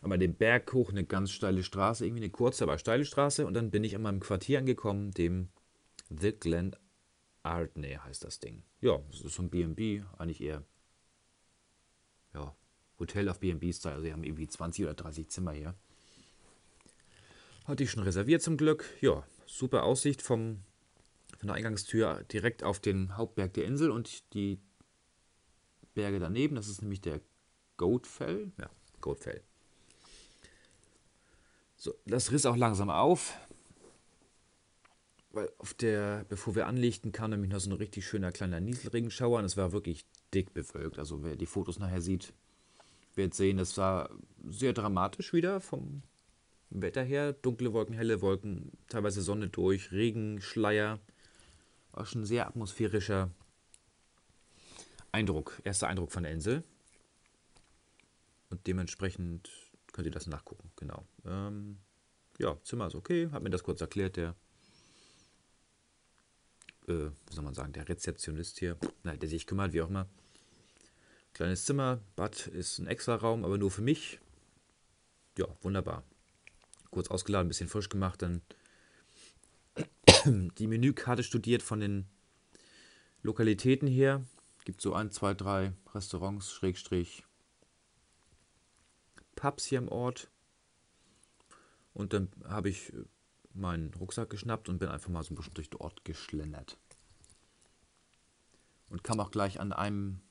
Aber 0.01 0.18
den 0.18 0.34
Berg 0.34 0.72
hoch, 0.74 0.89
eine 0.89 1.03
ganz 1.03 1.32
steile 1.32 1.63
Straße, 1.63 2.06
irgendwie 2.06 2.24
eine 2.24 2.32
kurze, 2.32 2.63
aber 2.63 2.77
steile 2.77 3.06
Straße. 3.06 3.46
Und 3.46 3.53
dann 3.53 3.70
bin 3.70 3.84
ich 3.84 3.96
an 3.96 4.01
meinem 4.01 4.20
Quartier 4.20 4.60
angekommen, 4.60 5.12
dem 5.12 5.50
The 6.10 6.32
Glen 6.32 6.75
Ardney 7.43 7.93
heißt 8.03 8.24
das 8.24 8.39
Ding. 8.39 8.63
Ja, 8.81 9.00
das 9.12 9.22
ist 9.22 9.36
so 9.36 9.43
ein 9.43 9.50
B&B, 9.50 10.03
eigentlich 10.17 10.41
eher, 10.41 10.63
ja, 12.34 12.55
Hotel 13.00 13.29
auf 13.29 13.39
B&B-Style. 13.39 13.96
Also, 13.96 14.05
sie 14.05 14.13
haben 14.13 14.24
irgendwie 14.24 14.48
20 14.48 14.86
oder 14.86 14.93
30 14.93 15.29
Zimmer 15.29 15.53
hier. 15.53 15.75
Hatte 17.65 17.84
ich 17.84 17.91
schon 17.91 18.03
reserviert 18.03 18.41
zum 18.41 18.58
Glück. 18.58 18.86
Ja, 19.00 19.25
super 19.46 19.84
Aussicht 19.84 20.22
vom, 20.22 20.63
von 21.38 21.48
der 21.48 21.55
Eingangstür 21.55 22.24
direkt 22.31 22.63
auf 22.63 22.79
den 22.79 23.15
Hauptberg 23.15 23.53
der 23.53 23.65
Insel 23.65 23.91
und 23.91 24.34
die 24.34 24.60
Berge 25.93 26.19
daneben. 26.19 26.55
Das 26.55 26.67
ist 26.67 26.81
nämlich 26.81 27.01
der 27.01 27.22
Goatfell. 27.77 28.51
Ja, 28.58 28.69
Goatfell. 29.01 29.43
So, 31.77 31.96
das 32.05 32.31
riss 32.31 32.46
auch 32.46 32.58
langsam 32.58 32.89
auf. 32.89 33.38
Weil 35.32 35.52
auf 35.60 35.74
der, 35.76 36.26
bevor 36.28 36.56
wir 36.56 36.68
anlegten, 36.68 37.12
kam 37.12 37.32
nämlich 37.32 37.52
noch 37.52 37.60
so 37.60 37.70
ein 37.70 37.78
richtig 37.78 38.08
schöner 38.08 38.32
kleiner 38.32 38.60
Nieselregenschauer 38.60 39.40
und 39.40 39.46
es 39.46 39.58
war 39.58 39.72
wirklich 39.72 40.06
dick 40.34 40.54
bewölkt. 40.54 40.98
Also 40.98 41.24
wer 41.24 41.36
die 41.36 41.46
Fotos 41.46 41.78
nachher 41.78 42.02
sieht, 42.02 42.34
wird 43.16 43.34
sehen, 43.34 43.60
es 43.60 43.78
war 43.78 44.10
sehr 44.48 44.74
dramatisch 44.74 45.34
wieder 45.34 45.62
vom 45.62 46.02
Wetter 46.72 47.04
her. 47.04 47.34
Dunkle 47.34 47.74
Wolken, 47.74 47.96
helle 47.96 48.22
Wolken, 48.22 48.72
teilweise 48.88 49.22
Sonne 49.22 49.50
durch, 49.50 49.92
Regen, 49.92 50.42
Schleier. 50.42 51.00
War 51.92 52.06
schon 52.06 52.26
sehr 52.26 52.48
atmosphärischer 52.48 53.30
Eindruck, 55.12 55.60
erster 55.64 55.88
Eindruck 55.88 56.12
von 56.12 56.24
der 56.24 56.32
Insel. 56.32 56.64
Und 58.50 58.66
dementsprechend 58.68 59.50
könnt 59.92 60.08
ihr 60.08 60.12
das 60.12 60.28
nachgucken, 60.28 60.72
genau. 60.76 61.06
Ähm, 61.26 61.78
ja, 62.40 62.58
Zimmer 62.64 62.88
ist 62.88 62.96
okay, 62.96 63.30
hat 63.32 63.44
mir 63.44 63.50
das 63.50 63.64
kurz 63.64 63.82
erklärt, 63.82 64.18
der, 64.18 64.36
äh, 66.89 67.12
wie 67.27 67.34
soll 67.34 67.43
man 67.43 67.53
sagen, 67.53 67.74
der 67.74 67.88
Rezeptionist 67.88 68.60
hier, 68.60 68.77
nein, 69.03 69.19
der 69.19 69.29
sich 69.29 69.48
kümmert, 69.48 69.74
wie 69.74 69.81
auch 69.81 69.89
immer. 69.89 70.08
Kleines 71.34 71.65
Zimmer, 71.65 72.00
Bad 72.15 72.48
ist 72.48 72.79
ein 72.79 72.88
extra 72.88 73.15
Raum, 73.15 73.46
aber 73.46 73.58
nur 73.58 73.72
für 73.72 73.81
mich. 73.81 74.19
Ja, 75.38 75.48
wunderbar 75.62 76.03
kurz 76.91 77.10
ausgeladen, 77.10 77.48
ein 77.48 77.50
bisschen 77.50 77.69
frisch 77.69 77.89
gemacht, 77.89 78.22
dann 78.22 78.41
die 80.25 80.67
Menükarte 80.67 81.24
studiert 81.24 81.62
von 81.62 81.79
den 81.79 82.05
Lokalitäten 83.22 83.88
her. 83.88 84.25
Gibt 84.65 84.81
so 84.81 84.93
ein, 84.93 85.12
zwei, 85.12 85.34
drei 85.34 85.74
Restaurants, 85.93 86.51
Schrägstrich, 86.51 87.24
Pubs 89.36 89.65
hier 89.65 89.79
im 89.79 89.89
Ort. 89.89 90.29
Und 91.93 92.13
dann 92.13 92.29
habe 92.46 92.69
ich 92.69 92.93
meinen 93.60 93.94
Rucksack 93.94 94.30
geschnappt 94.30 94.70
und 94.70 94.80
bin 94.80 94.89
einfach 94.89 95.10
mal 95.10 95.24
so 95.24 95.34
ein 95.34 95.38
bisschen 95.38 95.54
durch 95.54 95.70
den 95.70 95.80
Ort 95.80 96.04
geschlendert. 96.06 96.78
Und 98.89 99.04
kam 99.04 99.20
auch 99.20 99.32
gleich 99.32 99.60
an 99.60 99.72
einem 99.72 100.22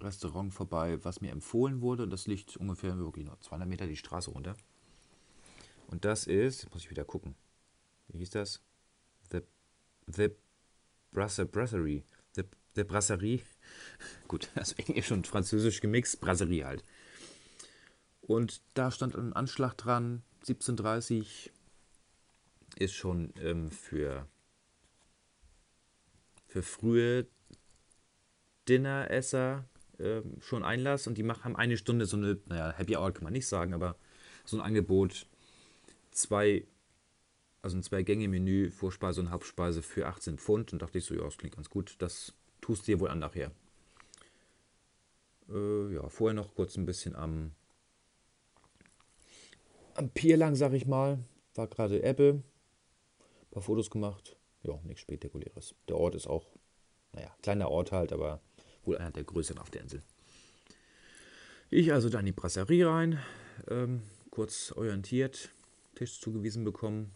Restaurant 0.00 0.52
vorbei, 0.52 1.02
was 1.04 1.20
mir 1.20 1.30
empfohlen 1.30 1.80
wurde. 1.80 2.02
Und 2.02 2.10
das 2.10 2.26
liegt 2.26 2.56
ungefähr 2.56 2.98
wirklich 2.98 3.24
noch 3.24 3.38
200 3.38 3.68
Meter 3.68 3.86
die 3.86 3.96
Straße 3.96 4.30
runter. 4.30 4.56
Und 5.86 6.04
das 6.04 6.26
ist, 6.26 6.72
muss 6.72 6.82
ich 6.82 6.90
wieder 6.90 7.04
gucken. 7.04 7.34
Wie 8.08 8.18
hieß 8.18 8.30
das? 8.30 8.60
The, 9.30 9.40
the 10.06 10.30
Brasser, 11.12 11.44
Brasserie. 11.44 12.02
The, 12.34 12.42
the 12.74 12.84
Brasserie. 12.84 13.42
Gut, 14.28 14.48
also 14.54 14.74
Englisch 14.76 15.12
und 15.12 15.26
Französisch 15.26 15.80
gemixt, 15.80 16.20
Brasserie 16.20 16.64
halt. 16.64 16.82
Und 18.22 18.62
da 18.74 18.90
stand 18.90 19.14
ein 19.16 19.32
Anschlag 19.32 19.76
dran, 19.76 20.22
1730 20.40 21.52
ist 22.78 22.94
schon 22.94 23.32
ähm, 23.40 23.70
für, 23.70 24.26
für 26.46 26.62
frühe 26.62 27.26
Dinneresser 28.68 29.64
ähm, 29.98 30.36
schon 30.40 30.64
Einlass 30.64 31.06
und 31.06 31.18
die 31.18 31.22
machen, 31.22 31.44
haben 31.44 31.56
eine 31.56 31.76
Stunde 31.76 32.06
so 32.06 32.16
eine, 32.16 32.38
naja, 32.46 32.72
Happy 32.72 32.96
Hour 32.96 33.12
kann 33.12 33.24
man 33.24 33.32
nicht 33.32 33.46
sagen, 33.46 33.74
aber 33.74 33.96
so 34.44 34.56
ein 34.56 34.62
Angebot 34.62 35.26
zwei, 36.10 36.66
also 37.62 37.76
ein 37.76 37.82
Zwei-Gänge-Menü, 37.82 38.70
Vorspeise 38.70 39.20
und 39.20 39.30
Hauptspeise 39.30 39.82
für 39.82 40.06
18 40.06 40.38
Pfund. 40.38 40.72
Und 40.72 40.82
dachte 40.82 40.98
ich 40.98 41.04
so, 41.04 41.14
ja, 41.14 41.22
das 41.22 41.38
klingt 41.38 41.56
ganz 41.56 41.70
gut. 41.70 41.96
Das 41.98 42.34
tust 42.60 42.82
du 42.82 42.92
dir 42.92 43.00
wohl 43.00 43.08
an 43.08 43.18
nachher. 43.18 43.50
Äh, 45.48 45.94
ja, 45.94 46.08
vorher 46.08 46.34
noch 46.34 46.54
kurz 46.54 46.76
ein 46.76 46.86
bisschen 46.86 47.14
am, 47.16 47.52
am 49.94 50.10
Pier 50.10 50.36
lang, 50.36 50.54
sag 50.54 50.72
ich 50.72 50.86
mal. 50.86 51.18
War 51.54 51.66
gerade 51.66 52.02
Ebbe. 52.02 52.42
Ein 53.52 53.56
paar 53.56 53.62
Fotos 53.64 53.90
gemacht. 53.90 54.34
Ja, 54.62 54.80
nichts 54.84 55.02
Spektakuläres. 55.02 55.74
Der 55.86 55.98
Ort 55.98 56.14
ist 56.14 56.26
auch, 56.26 56.46
naja, 57.12 57.36
kleiner 57.42 57.68
Ort 57.68 57.92
halt, 57.92 58.10
aber 58.10 58.40
wohl 58.82 58.96
einer 58.96 59.10
der 59.10 59.24
größeren 59.24 59.60
auf 59.60 59.68
der 59.68 59.82
Insel. 59.82 60.02
Ich 61.68 61.92
also 61.92 62.08
dann 62.08 62.20
in 62.20 62.26
die 62.26 62.32
Brasserie 62.32 62.88
rein, 62.88 63.18
ähm, 63.68 64.04
kurz 64.30 64.72
orientiert, 64.72 65.50
Tisch 65.94 66.18
zugewiesen 66.18 66.64
bekommen. 66.64 67.12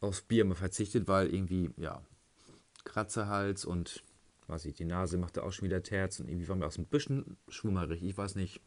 Aufs 0.00 0.22
Bier 0.22 0.46
mal 0.46 0.54
verzichtet, 0.54 1.06
weil 1.06 1.34
irgendwie, 1.34 1.68
ja, 1.76 2.02
Kratzerhals 2.84 3.66
und 3.66 4.02
weiß 4.46 4.64
ich, 4.64 4.74
die 4.74 4.86
Nase 4.86 5.18
machte 5.18 5.42
auch 5.42 5.52
schon 5.52 5.66
wieder 5.66 5.82
Terz 5.82 6.18
und 6.18 6.28
irgendwie 6.28 6.48
war 6.48 6.56
mir 6.56 6.66
auch 6.66 6.72
so 6.72 6.80
ein 6.80 6.86
bisschen 6.86 7.36
schwummerig. 7.48 8.02
Ich 8.02 8.16
weiß 8.16 8.36
nicht, 8.36 8.62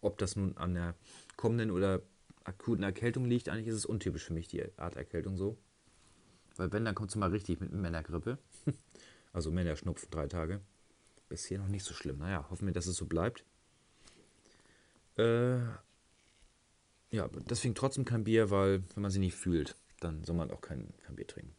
ob 0.00 0.18
das 0.18 0.36
nun 0.36 0.56
an 0.56 0.74
der 0.74 0.94
kommenden 1.36 1.72
oder 1.72 2.00
akuten 2.44 2.84
Erkältung 2.84 3.24
liegt. 3.24 3.48
Eigentlich 3.48 3.68
ist 3.68 3.76
es 3.76 3.86
untypisch 3.86 4.24
für 4.24 4.32
mich, 4.32 4.48
die 4.48 4.64
Art 4.78 4.96
Erkältung 4.96 5.36
so. 5.36 5.56
Weil 6.56 6.72
wenn, 6.72 6.84
dann 6.84 6.94
kommt 6.94 7.10
es 7.10 7.16
mal 7.16 7.30
richtig 7.30 7.60
mit 7.60 7.72
Männergrippe. 7.72 8.38
also 9.32 9.50
Männerschnupfen 9.50 10.10
drei 10.10 10.26
Tage. 10.26 10.60
Bisher 11.28 11.58
noch 11.58 11.68
nicht 11.68 11.84
so 11.84 11.94
schlimm. 11.94 12.18
Naja, 12.18 12.46
hoffen 12.50 12.66
wir, 12.66 12.74
dass 12.74 12.86
es 12.86 12.96
so 12.96 13.06
bleibt. 13.06 13.44
Äh, 15.16 15.58
ja, 17.10 17.28
deswegen 17.48 17.74
trotzdem 17.74 18.04
kein 18.04 18.24
Bier, 18.24 18.50
weil 18.50 18.82
wenn 18.94 19.02
man 19.02 19.10
sie 19.10 19.18
nicht 19.18 19.34
fühlt, 19.34 19.76
dann 20.00 20.24
soll 20.24 20.36
man 20.36 20.50
auch 20.50 20.60
kein, 20.60 20.92
kein 21.04 21.16
Bier 21.16 21.26
trinken. 21.26 21.54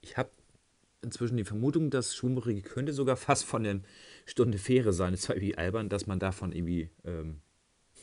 Ich 0.00 0.16
habe 0.16 0.30
inzwischen 1.02 1.36
die 1.36 1.44
Vermutung, 1.44 1.90
dass 1.90 2.14
Schwummerige 2.14 2.62
könnte 2.62 2.92
sogar 2.92 3.16
fast 3.16 3.44
von 3.44 3.62
der 3.62 3.80
Stunde 4.24 4.58
Fähre 4.58 4.92
sein. 4.92 5.14
Es 5.14 5.28
war 5.28 5.36
irgendwie 5.36 5.56
albern, 5.56 5.88
dass 5.88 6.06
man 6.06 6.18
davon 6.18 6.52
irgendwie 6.52 6.90
ähm, 7.04 7.40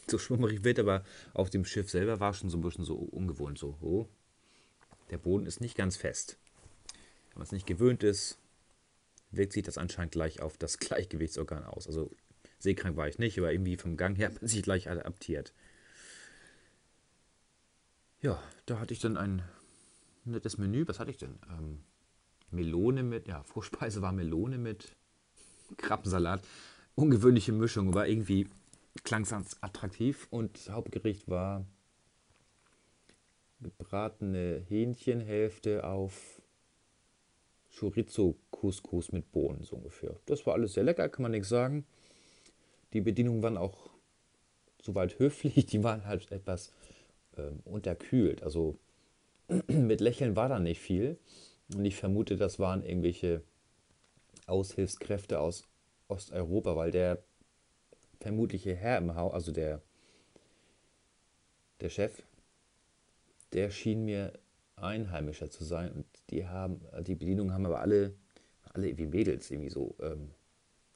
so 0.08 0.18
schwummerig 0.18 0.64
wird, 0.64 0.80
aber 0.80 1.04
auf 1.34 1.50
dem 1.50 1.66
Schiff 1.66 1.90
selber 1.90 2.20
war 2.20 2.34
schon 2.34 2.50
so 2.50 2.58
ein 2.58 2.62
bisschen 2.62 2.86
so 2.86 2.96
ungewohnt. 2.96 3.58
So, 3.58 3.78
oh, 3.82 4.08
der 5.10 5.18
Boden 5.18 5.46
ist 5.46 5.62
nicht 5.62 5.76
ganz 5.76 5.98
fest. 5.98 6.38
Wenn 7.30 7.40
man 7.40 7.44
es 7.44 7.52
nicht 7.52 7.68
gewöhnt 7.68 8.04
ist, 8.04 8.38
wirkt 9.32 9.54
sich 9.54 9.64
das 9.64 9.78
anscheinend 9.78 10.12
gleich 10.12 10.42
auf 10.42 10.58
das 10.58 10.78
Gleichgewichtsorgan 10.80 11.64
aus. 11.64 11.88
Also 11.88 12.12
seekrank 12.60 12.96
war 12.96 13.08
ich 13.08 13.20
nicht, 13.20 13.38
aber 13.38 13.52
irgendwie 13.52 13.78
vom 13.78 13.98
Gang 13.98 14.18
her 14.18 14.28
hat 14.28 14.42
man 14.42 14.48
sich 14.48 14.64
gleich 14.64 14.90
adaptiert. 14.90 15.54
Ja, 18.22 18.42
da 18.66 18.80
hatte 18.80 18.94
ich 18.94 19.00
dann 19.00 19.18
ein 19.18 19.44
nettes 20.24 20.58
Menü. 20.58 20.88
Was 20.88 21.00
hatte 21.00 21.12
ich 21.12 21.18
denn? 21.18 21.38
Ähm, 21.50 21.84
Melone 22.52 23.04
mit, 23.04 23.28
ja, 23.28 23.44
Vorspeise 23.44 24.02
war 24.02 24.14
Melone 24.14 24.58
mit 24.58 24.96
Krabbensalat. 25.78 26.42
Ungewöhnliche 26.96 27.52
Mischung, 27.52 27.90
aber 27.90 28.08
irgendwie 28.08 28.48
klang 29.04 29.24
es 29.24 29.62
attraktiv. 29.62 30.28
Und 30.30 30.70
Hauptgericht 30.70 31.30
war 31.30 31.66
gebratene 33.62 34.64
Hähnchenhälfte 34.68 35.84
auf 35.86 36.42
Chorizo-Couscous 37.80 39.12
mit 39.12 39.32
Bohnen, 39.32 39.64
so 39.64 39.78
ungefähr. 39.78 40.16
Das 40.26 40.46
war 40.46 40.54
alles 40.54 40.74
sehr 40.74 40.84
lecker, 40.84 41.10
kann 41.10 41.24
man 41.24 41.32
nichts 41.32 41.50
sagen. 41.50 41.86
Die 42.94 43.02
Bedienungen 43.02 43.42
waren 43.42 43.58
auch 43.58 43.90
soweit 44.82 45.18
höflich, 45.18 45.66
die 45.66 45.84
waren 45.84 46.06
halt 46.06 46.32
etwas 46.32 46.72
ähm, 47.38 47.62
unterkühlt. 47.66 48.44
Also 48.44 48.78
mit 49.68 50.02
Lächeln 50.02 50.36
war 50.36 50.50
da 50.50 50.60
nicht 50.60 50.80
viel. 50.80 51.18
Und 51.74 51.86
ich 51.86 51.96
vermute, 51.96 52.36
das 52.36 52.60
waren 52.60 52.84
irgendwelche 52.84 53.42
Aushilfskräfte 54.46 55.40
aus 55.40 55.68
Osteuropa, 56.08 56.76
weil 56.76 56.92
der 56.92 57.24
vermutliche 58.24 58.74
Herr 58.74 58.98
im 58.98 59.16
Haus, 59.16 59.34
also 59.34 59.52
der, 59.52 59.82
der 61.82 61.90
Chef, 61.90 62.24
der 63.52 63.70
schien 63.70 64.06
mir 64.06 64.32
Einheimischer 64.78 65.52
zu 65.52 65.64
sein 65.66 65.92
und 65.92 66.06
die 66.30 66.48
haben, 66.48 66.82
die 67.06 67.16
Bedienungen 67.16 67.54
haben 67.54 67.66
aber 67.66 67.82
alle, 67.82 68.16
alle 68.64 68.98
wie 68.98 69.08
Mädels, 69.08 69.52
irgendwie 69.52 69.70
so, 69.70 69.96
ähm, 70.02 70.32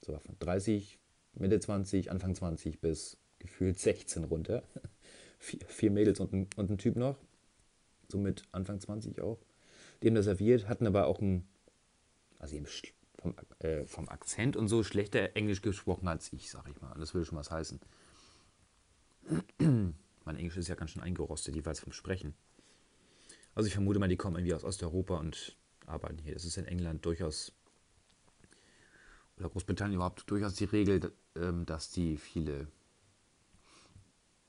so 0.04 0.18
von 0.18 0.36
30, 0.40 1.00
Mitte 1.34 1.60
20, 1.60 2.10
Anfang 2.10 2.34
20 2.34 2.80
bis 2.80 3.18
gefühlt 3.40 3.78
16 3.78 4.24
runter. 4.24 4.64
vier, 5.38 5.60
vier 5.68 5.92
Mädels 5.92 6.20
und 6.20 6.34
ein, 6.34 6.48
und 6.56 6.72
ein 6.72 6.78
Typ 6.78 6.96
noch, 6.96 7.18
so 8.08 8.18
mit 8.18 8.44
Anfang 8.54 8.80
20 8.80 9.22
auch. 9.22 9.40
Die 10.02 10.08
haben 10.08 10.16
das 10.16 10.26
serviert, 10.26 10.68
hatten 10.68 10.88
aber 10.88 11.08
auch 11.08 11.20
ein, 11.20 11.46
also 12.40 12.56
eben 12.56 12.68
vom, 13.34 13.36
äh, 13.60 13.86
vom 13.86 14.10
Akzent 14.10 14.56
und 14.56 14.68
so 14.68 14.84
schlechter 14.84 15.36
Englisch 15.36 15.62
gesprochen 15.62 16.08
als 16.08 16.32
ich, 16.34 16.50
sag 16.50 16.70
ich 16.70 16.80
mal. 16.82 16.94
Das 17.00 17.14
würde 17.14 17.26
schon 17.26 17.38
was 17.38 17.52
heißen. 17.52 17.80
mein 19.60 20.36
Englisch 20.36 20.58
ist 20.58 20.68
ja 20.68 20.76
ganz 20.76 20.92
schön 20.92 21.02
eingerostet, 21.04 21.56
jeweils 21.56 21.80
vom 21.80 21.92
Sprechen. 21.92 22.34
Also 23.56 23.68
ich 23.68 23.74
vermute 23.74 24.00
mal, 24.00 24.08
die 24.08 24.18
kommen 24.18 24.36
irgendwie 24.36 24.54
aus 24.54 24.64
Osteuropa 24.64 25.18
und 25.18 25.58
arbeiten 25.86 26.20
hier. 26.20 26.34
Das 26.34 26.46
ist 26.46 26.58
in 26.58 26.66
England 26.66 27.06
durchaus 27.06 27.54
oder 29.38 29.50
Großbritannien 29.50 29.96
überhaupt 29.96 30.30
durchaus 30.30 30.56
die 30.56 30.66
Regel, 30.66 31.12
ähm, 31.36 31.66
dass 31.66 31.92
die 31.92 32.18
viele 32.18 32.68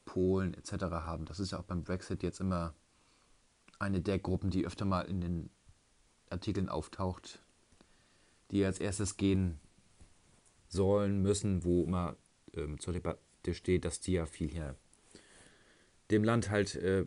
Polen 0.05 0.55
etc. 0.55 0.73
haben. 0.85 1.27
Das 1.27 1.41
ist 1.41 1.53
ja 1.53 1.59
auch 1.59 1.65
beim 1.65 1.85
Brexit 1.85 2.23
jetzt 2.23 2.41
immer 2.41 2.75
eine 3.79 4.01
der 4.01 4.19
Gruppen, 4.19 4.51
die 4.51 4.67
öfter 4.67 4.85
mal 4.85 5.03
in 5.03 5.21
den 5.21 5.51
Artikeln 6.31 6.69
auftaucht, 6.69 7.41
die 8.51 8.65
als 8.65 8.81
erstes 8.81 9.17
gehen 9.17 9.61
sollen, 10.69 11.23
müssen, 11.23 11.65
wo 11.65 11.85
immer 11.85 12.17
ähm, 12.55 12.79
zur 12.79 12.93
Debatte 12.93 13.21
steht, 13.53 13.85
dass 13.85 14.01
die 14.01 14.13
ja 14.13 14.27
viel 14.27 14.49
hier 14.49 14.77
dem 16.11 16.25
Land 16.25 16.51
halt 16.51 16.75
äh, 16.77 17.07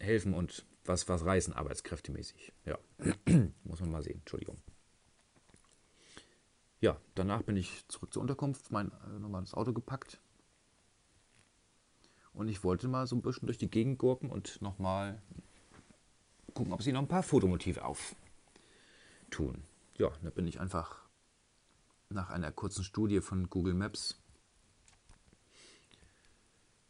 helfen 0.00 0.34
und 0.34 0.66
was, 0.84 1.08
was 1.08 1.24
reißen, 1.24 1.54
arbeitskräftemäßig. 1.54 2.52
Ja, 2.64 2.78
muss 3.64 3.80
man 3.80 3.90
mal 3.90 4.02
sehen, 4.02 4.20
Entschuldigung. 4.20 4.58
Ja, 6.80 6.98
danach 7.14 7.42
bin 7.42 7.56
ich 7.56 7.86
zurück 7.88 8.12
zur 8.12 8.22
Unterkunft, 8.22 8.70
mein 8.70 8.90
äh, 8.90 9.18
normales 9.18 9.54
Auto 9.54 9.72
gepackt. 9.72 10.20
Und 12.32 12.48
ich 12.48 12.64
wollte 12.64 12.88
mal 12.88 13.06
so 13.06 13.16
ein 13.16 13.22
bisschen 13.22 13.46
durch 13.46 13.58
die 13.58 13.70
Gegend 13.70 13.98
gurken 13.98 14.30
und 14.30 14.62
nochmal 14.62 15.20
gucken, 16.54 16.72
ob 16.72 16.82
sie 16.82 16.92
noch 16.92 17.02
ein 17.02 17.08
paar 17.08 17.22
Fotomotive 17.22 17.84
auftun. 17.84 19.62
Ja, 20.00 20.10
da 20.22 20.30
bin 20.30 20.46
ich 20.46 20.58
einfach 20.58 21.02
nach 22.08 22.30
einer 22.30 22.50
kurzen 22.50 22.84
Studie 22.84 23.20
von 23.20 23.50
Google 23.50 23.74
Maps 23.74 24.18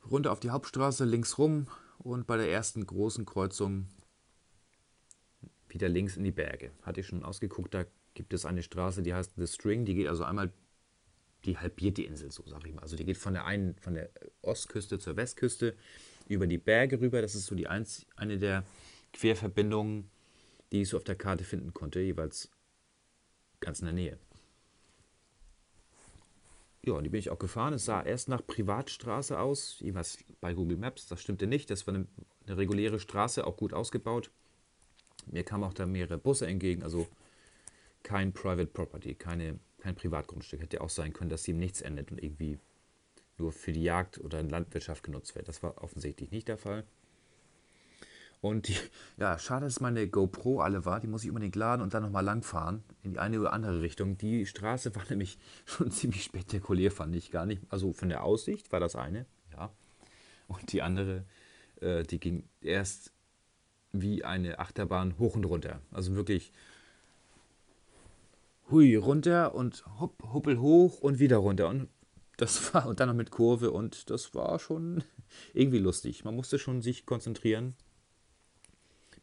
runter 0.08 0.30
auf 0.30 0.38
die 0.38 0.50
Hauptstraße, 0.50 1.04
links 1.06 1.36
rum 1.36 1.66
und 1.98 2.28
bei 2.28 2.36
der 2.36 2.52
ersten 2.52 2.86
großen 2.86 3.26
Kreuzung 3.26 3.88
wieder 5.68 5.88
links 5.88 6.16
in 6.16 6.22
die 6.22 6.30
Berge. 6.30 6.70
Hatte 6.82 7.00
ich 7.00 7.08
schon 7.08 7.24
ausgeguckt, 7.24 7.74
da 7.74 7.84
gibt 8.14 8.32
es 8.32 8.44
eine 8.44 8.62
Straße, 8.62 9.02
die 9.02 9.12
heißt 9.12 9.32
The 9.36 9.48
String, 9.48 9.84
die 9.84 9.94
geht 9.94 10.06
also 10.06 10.22
einmal, 10.22 10.52
die 11.44 11.58
halbiert 11.58 11.96
die 11.96 12.04
Insel, 12.04 12.30
so 12.30 12.46
sage 12.46 12.68
ich 12.68 12.74
mal. 12.76 12.82
Also 12.82 12.94
die 12.94 13.04
geht 13.04 13.18
von 13.18 13.32
der 13.32 13.44
einen, 13.44 13.74
von 13.80 13.94
der 13.94 14.10
Ostküste 14.42 15.00
zur 15.00 15.16
Westküste 15.16 15.76
über 16.28 16.46
die 16.46 16.58
Berge 16.58 17.00
rüber. 17.00 17.20
Das 17.22 17.34
ist 17.34 17.46
so 17.46 17.56
die 17.56 17.66
einz, 17.66 18.06
eine 18.14 18.38
der 18.38 18.62
Querverbindungen, 19.12 20.08
die 20.70 20.82
ich 20.82 20.90
so 20.90 20.96
auf 20.96 21.02
der 21.02 21.16
Karte 21.16 21.42
finden 21.42 21.74
konnte, 21.74 21.98
jeweils 21.98 22.52
ganz 23.60 23.80
in 23.80 23.86
der 23.86 23.94
Nähe. 23.94 24.18
Ja, 26.82 26.94
und 26.94 27.04
die 27.04 27.10
bin 27.10 27.18
ich 27.18 27.30
auch 27.30 27.38
gefahren. 27.38 27.74
Es 27.74 27.84
sah 27.84 28.02
erst 28.02 28.28
nach 28.28 28.46
Privatstraße 28.46 29.38
aus, 29.38 29.78
jeweils 29.80 30.18
bei 30.40 30.54
Google 30.54 30.78
Maps. 30.78 31.06
Das 31.06 31.20
stimmte 31.20 31.46
nicht. 31.46 31.70
Das 31.70 31.86
war 31.86 31.94
eine, 31.94 32.06
eine 32.46 32.56
reguläre 32.56 32.98
Straße, 32.98 33.46
auch 33.46 33.56
gut 33.56 33.74
ausgebaut. 33.74 34.30
Mir 35.26 35.44
kamen 35.44 35.64
auch 35.64 35.74
da 35.74 35.84
mehrere 35.84 36.16
Busse 36.16 36.46
entgegen, 36.46 36.82
also 36.82 37.06
kein 38.02 38.32
Private 38.32 38.66
Property, 38.66 39.14
keine, 39.14 39.58
kein 39.78 39.94
Privatgrundstück. 39.94 40.62
Hätte 40.62 40.80
auch 40.80 40.88
sein 40.88 41.12
können, 41.12 41.28
dass 41.28 41.42
sie 41.42 41.50
ihm 41.50 41.58
nichts 41.58 41.82
endet 41.82 42.10
und 42.10 42.22
irgendwie 42.22 42.58
nur 43.36 43.52
für 43.52 43.72
die 43.72 43.82
Jagd 43.82 44.18
oder 44.18 44.42
Landwirtschaft 44.42 45.02
genutzt 45.02 45.34
wird. 45.34 45.48
Das 45.48 45.62
war 45.62 45.82
offensichtlich 45.82 46.30
nicht 46.30 46.48
der 46.48 46.58
Fall. 46.58 46.84
Und 48.40 48.68
die, 48.68 48.76
ja, 49.18 49.38
schade, 49.38 49.66
dass 49.66 49.80
meine 49.80 50.08
GoPro 50.08 50.60
alle 50.60 50.84
war. 50.86 51.00
Die 51.00 51.06
muss 51.06 51.24
ich 51.24 51.28
unbedingt 51.28 51.56
laden 51.56 51.82
und 51.82 51.92
dann 51.92 52.02
nochmal 52.02 52.24
langfahren 52.24 52.82
in 53.02 53.12
die 53.12 53.18
eine 53.18 53.38
oder 53.38 53.52
andere 53.52 53.82
Richtung. 53.82 54.16
Die 54.16 54.46
Straße 54.46 54.94
war 54.94 55.02
nämlich 55.10 55.38
schon 55.66 55.90
ziemlich 55.90 56.24
spektakulär, 56.24 56.90
fand 56.90 57.14
ich 57.14 57.30
gar 57.30 57.44
nicht. 57.44 57.62
Also 57.68 57.92
von 57.92 58.08
der 58.08 58.24
Aussicht 58.24 58.72
war 58.72 58.80
das 58.80 58.96
eine, 58.96 59.26
ja. 59.52 59.70
Und 60.48 60.72
die 60.72 60.82
andere, 60.82 61.24
äh, 61.80 62.02
die 62.02 62.18
ging 62.18 62.44
erst 62.62 63.12
wie 63.92 64.24
eine 64.24 64.58
Achterbahn 64.58 65.18
hoch 65.18 65.34
und 65.36 65.44
runter. 65.44 65.80
Also 65.90 66.14
wirklich 66.14 66.52
hui 68.70 68.96
runter 68.96 69.54
und 69.54 69.84
hopp, 69.98 70.32
huppel 70.32 70.58
hoch 70.60 71.00
und 71.00 71.18
wieder 71.18 71.36
runter. 71.36 71.68
Und 71.68 71.88
das 72.38 72.72
war, 72.74 72.86
und 72.86 73.00
dann 73.00 73.08
noch 73.10 73.14
mit 73.14 73.30
Kurve 73.30 73.70
und 73.70 74.08
das 74.08 74.34
war 74.34 74.58
schon 74.58 75.04
irgendwie 75.52 75.78
lustig. 75.78 76.24
Man 76.24 76.34
musste 76.34 76.58
schon 76.58 76.80
sich 76.80 77.04
konzentrieren 77.04 77.74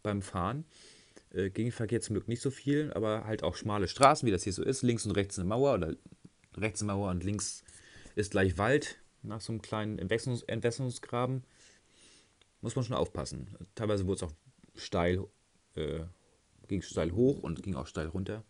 beim 0.03 0.21
Fahren. 0.21 0.65
Äh, 1.33 1.49
Gegenverkehr 1.49 2.01
zum 2.01 2.15
Glück 2.15 2.27
nicht 2.27 2.41
so 2.41 2.51
viel, 2.51 2.91
aber 2.93 3.25
halt 3.25 3.43
auch 3.43 3.55
schmale 3.55 3.87
Straßen, 3.87 4.25
wie 4.25 4.31
das 4.31 4.43
hier 4.43 4.53
so 4.53 4.63
ist. 4.63 4.81
Links 4.81 5.05
und 5.05 5.11
rechts 5.11 5.37
eine 5.37 5.47
Mauer 5.47 5.73
oder 5.73 5.95
rechts 6.55 6.81
eine 6.81 6.93
Mauer 6.93 7.11
und 7.11 7.23
links 7.23 7.63
ist 8.15 8.31
gleich 8.31 8.57
Wald 8.57 8.97
nach 9.23 9.41
so 9.41 9.51
einem 9.51 9.61
kleinen 9.61 9.99
Entwässerungs 9.99 10.43
Entwässerungsgraben. 10.43 11.43
Muss 12.61 12.75
man 12.75 12.85
schon 12.85 12.95
aufpassen. 12.95 13.55
Teilweise 13.75 14.07
wurde 14.07 14.15
es 14.15 14.23
auch 14.23 14.33
steil, 14.75 15.27
äh, 15.75 15.99
ging 16.67 16.81
steil 16.81 17.11
hoch 17.11 17.39
und 17.39 17.61
ging 17.61 17.75
auch 17.75 17.87
steil 17.87 18.07
runter. 18.07 18.43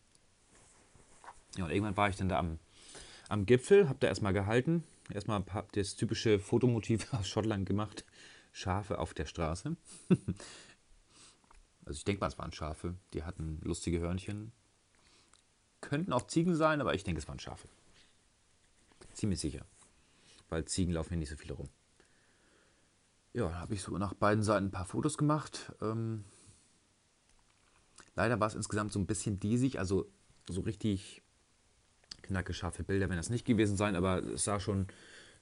Ja, 1.57 1.65
und 1.65 1.71
irgendwann 1.71 1.97
war 1.97 2.09
ich 2.09 2.15
dann 2.15 2.29
da 2.29 2.39
am, 2.39 2.59
am 3.27 3.45
Gipfel, 3.45 3.89
habe 3.89 3.99
da 3.99 4.07
erstmal 4.07 4.33
gehalten, 4.33 4.83
erstmal 5.11 5.43
das 5.73 5.95
typische 5.95 6.39
Fotomotiv 6.39 7.13
aus 7.13 7.27
Schottland 7.27 7.65
gemacht. 7.65 8.05
Schafe 8.53 8.97
auf 8.99 9.13
der 9.13 9.25
Straße. 9.25 9.75
also 11.87 11.97
ich 11.97 12.05
denke 12.05 12.19
mal, 12.19 12.27
es 12.27 12.37
waren 12.37 12.51
Schafe. 12.51 12.95
Die 13.13 13.23
hatten 13.23 13.59
lustige 13.63 13.99
Hörnchen. 13.99 14.51
Könnten 15.81 16.13
auch 16.13 16.27
Ziegen 16.27 16.55
sein, 16.55 16.81
aber 16.81 16.93
ich 16.93 17.03
denke, 17.03 17.19
es 17.19 17.27
waren 17.27 17.39
Schafe. 17.39 17.67
Ziemlich 19.13 19.39
sicher. 19.39 19.65
Weil 20.49 20.65
Ziegen 20.65 20.93
laufen 20.93 21.09
hier 21.09 21.17
nicht 21.17 21.29
so 21.29 21.37
viele 21.37 21.53
rum. 21.53 21.69
Ja, 23.33 23.53
habe 23.53 23.73
ich 23.73 23.81
so 23.81 23.97
nach 23.97 24.13
beiden 24.13 24.43
Seiten 24.43 24.65
ein 24.67 24.71
paar 24.71 24.85
Fotos 24.85 25.17
gemacht. 25.17 25.71
Ähm, 25.81 26.23
leider 28.15 28.39
war 28.39 28.47
es 28.47 28.55
insgesamt 28.55 28.91
so 28.91 28.99
ein 28.99 29.05
bisschen 29.05 29.39
diesig, 29.39 29.79
also 29.79 30.09
so 30.49 30.61
richtig 30.61 31.21
knacke 32.23 32.53
scharfe 32.53 32.83
Bilder 32.83 33.09
werden 33.09 33.19
das 33.19 33.29
nicht 33.29 33.45
gewesen 33.45 33.77
sein, 33.77 33.95
aber 33.95 34.23
es 34.23 34.43
sah 34.43 34.59
schon 34.59 34.87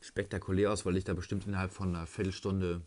spektakulär 0.02 0.72
aus, 0.72 0.86
weil 0.86 0.98
ich 0.98 1.04
da 1.04 1.14
bestimmt 1.14 1.48
innerhalb 1.48 1.72
von 1.72 1.96
einer 1.96 2.06
Viertelstunde, 2.06 2.82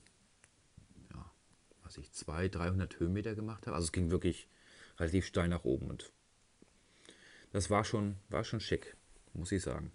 was 1.88 1.98
ich, 1.98 2.12
200, 2.12 2.54
300 2.54 3.00
Höhenmeter 3.00 3.34
gemacht 3.34 3.66
habe. 3.66 3.74
Also 3.74 3.86
es 3.86 3.92
ging 3.92 4.10
wirklich 4.10 4.48
relativ 4.98 5.26
steil 5.26 5.48
nach 5.48 5.64
oben 5.64 5.88
und 5.88 6.12
das 7.52 7.70
war 7.70 7.84
schon, 7.84 8.16
war 8.28 8.44
schon 8.44 8.60
schick, 8.60 8.96
muss 9.32 9.52
ich 9.52 9.62
sagen. 9.62 9.90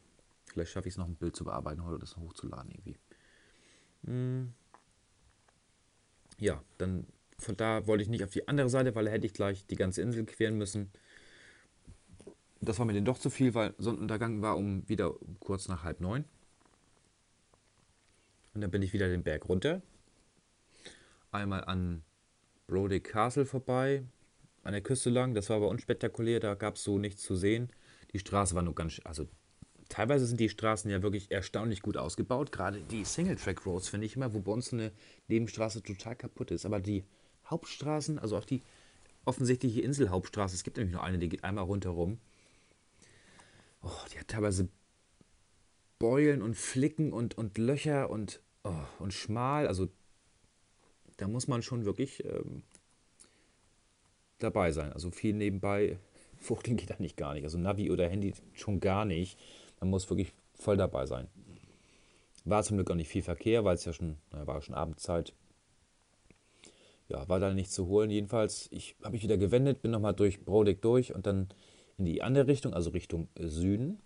Vielleicht 0.48 0.72
schaffe 0.72 0.88
ich 0.88 0.96
es 0.96 0.98
noch 0.98 1.08
ein 1.08 1.16
Bild 1.16 1.36
zu 1.36 1.44
bearbeiten 1.44 1.82
oder 1.82 2.00
das 2.00 2.18
hochzuladen 2.18 2.72
irgendwie. 2.72 2.98
Hm. 4.06 4.54
Ja, 6.40 6.64
dann 6.78 7.06
von 7.38 7.56
da 7.58 7.88
wollte 7.88 8.04
ich 8.04 8.10
nicht 8.10 8.24
auf 8.24 8.32
die 8.32 8.48
andere 8.48 8.70
Seite, 8.70 8.96
weil 8.96 9.06
da 9.06 9.12
hätte 9.12 9.26
ich 9.26 9.34
gleich 9.34 9.66
die 9.66 9.76
ganze 9.76 10.02
Insel 10.02 10.26
queren 10.26 10.58
müssen 10.58 10.92
das 12.66 12.80
war 12.80 12.86
mir 12.86 12.94
dann 12.94 13.06
doch 13.06 13.18
zu 13.18 13.30
viel, 13.30 13.54
weil 13.54 13.74
Sonnenuntergang 13.78 14.42
war 14.42 14.58
um 14.58 14.88
wieder 14.88 15.14
kurz 15.40 15.68
nach 15.68 15.84
halb 15.84 16.00
neun. 16.00 16.26
Und 18.54 18.62
dann 18.62 18.72
bin 18.72 18.82
ich 18.82 18.94
wieder 18.94 19.10
den 19.10 19.24
Berg 19.24 19.50
runter. 19.50 19.82
Einmal 21.34 21.64
an 21.66 22.04
Brody 22.68 23.00
Castle 23.00 23.46
vorbei, 23.46 24.04
an 24.64 24.74
der 24.74 24.82
Küste 24.82 25.10
lang. 25.10 25.34
Das 25.34 25.50
war 25.50 25.58
aber 25.58 25.70
unspektakulär, 25.70 26.40
da 26.40 26.56
gab 26.56 26.76
es 26.76 26.84
so 26.84 26.98
nichts 26.98 27.24
zu 27.24 27.36
sehen. 27.36 27.70
Die 28.14 28.20
Straße 28.20 28.56
war 28.56 28.62
nur 28.62 28.76
ganz, 28.76 29.02
also 29.04 29.28
teilweise 29.90 30.26
sind 30.26 30.40
die 30.40 30.50
Straßen 30.50 30.90
ja 30.90 31.02
wirklich 31.02 31.32
erstaunlich 31.32 31.82
gut 31.82 31.98
ausgebaut. 31.98 32.52
Gerade 32.52 32.80
die 32.82 33.04
Single-Track-Roads 33.04 33.90
finde 33.90 34.06
ich 34.06 34.16
immer, 34.16 34.34
wo 34.34 34.40
bei 34.40 34.52
uns 34.52 34.72
eine 34.72 34.92
Nebenstraße 35.28 35.84
total 35.84 36.16
kaputt 36.16 36.52
ist. 36.52 36.66
Aber 36.66 36.80
die 36.80 37.04
Hauptstraßen, 37.50 38.20
also 38.20 38.38
auch 38.38 38.46
die 38.46 38.62
offensichtliche 39.26 39.82
Inselhauptstraße, 39.82 40.56
es 40.56 40.64
gibt 40.64 40.78
nämlich 40.78 40.94
nur 40.94 41.04
eine, 41.04 41.18
die 41.18 41.30
geht 41.30 41.44
einmal 41.44 41.66
rundherum 41.66 42.20
oh, 43.84 44.06
die 44.12 44.20
hat 44.20 44.30
teilweise 44.30 44.70
Beulen 46.00 46.42
und 46.42 46.56
Flicken 46.56 47.14
und, 47.14 47.38
und 47.38 47.58
Löcher 47.58 48.10
und, 48.10 48.42
oh, 48.64 48.74
und 49.00 49.14
schmal. 49.14 49.68
Also 49.68 49.90
da 51.24 51.30
muss 51.30 51.48
man 51.48 51.62
schon 51.62 51.86
wirklich 51.86 52.26
ähm, 52.26 52.64
dabei 54.40 54.74
sein. 54.74 54.92
Also 54.92 55.10
viel 55.10 55.34
nebenbei 55.34 55.98
Fuchteln 56.38 56.76
geht 56.76 56.92
eigentlich 56.92 57.16
gar 57.16 57.34
nicht. 57.34 57.46
Also 57.46 57.58
Navi 57.58 57.90
oder 57.92 58.10
Handy 58.10 58.34
schon 58.52 58.82
gar 58.82 59.06
nicht. 59.06 59.40
Man 59.80 59.90
muss 59.90 60.10
wirklich 60.10 60.34
voll 60.54 60.76
dabei 60.76 61.06
sein. 61.06 61.30
War 62.44 62.62
zum 62.62 62.76
Glück 62.76 62.92
auch 62.92 62.96
nicht 62.96 63.08
viel 63.08 63.22
Verkehr, 63.22 63.64
weil 63.64 63.76
es 63.76 63.86
ja 63.86 63.94
schon, 63.94 64.18
na, 64.32 64.46
war 64.46 64.62
schon 64.62 64.76
Abendzeit. 64.76 65.34
Ja, 67.08 67.30
war 67.30 67.40
da 67.40 67.54
nichts 67.54 67.74
zu 67.74 67.88
holen. 67.88 68.10
Jedenfalls, 68.10 68.68
ich 68.72 68.98
habe 69.02 69.14
mich 69.14 69.24
wieder 69.24 69.38
gewendet, 69.38 69.82
bin 69.82 69.92
nochmal 69.92 70.14
durch 70.14 70.44
Brodeck 70.44 70.82
durch 70.82 71.16
und 71.16 71.26
dann 71.26 71.48
in 71.98 72.04
die 72.04 72.22
andere 72.22 72.48
Richtung, 72.48 72.74
also 72.74 72.90
Richtung 72.90 73.30
Süden. 73.40 74.02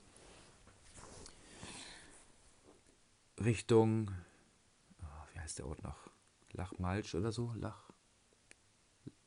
Richtung, 3.43 4.11
oh, 5.01 5.33
wie 5.33 5.39
heißt 5.39 5.57
der 5.57 5.65
Ort 5.65 5.81
noch? 5.81 6.06
Lachmalsch 6.57 7.15
oder 7.15 7.31
so? 7.31 7.53
Lach. 7.55 7.91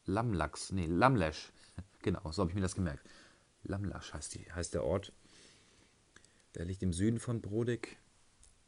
Lamlachs, 0.05 0.73
nee, 0.73 0.87
Lamlesch. 0.87 1.53
Genau, 2.03 2.33
so 2.33 2.41
habe 2.41 2.51
ich 2.51 2.55
mir 2.55 2.63
das 2.63 2.75
gemerkt. 2.75 3.07
Lamlasch 3.63 4.15
heißt, 4.15 4.39
heißt 4.55 4.73
der 4.73 4.85
Ort. 4.85 5.13
Der 6.55 6.65
liegt 6.65 6.83
im 6.83 6.95
Süden 6.95 7.19
von 7.19 7.43
Brodig. 7.43 7.99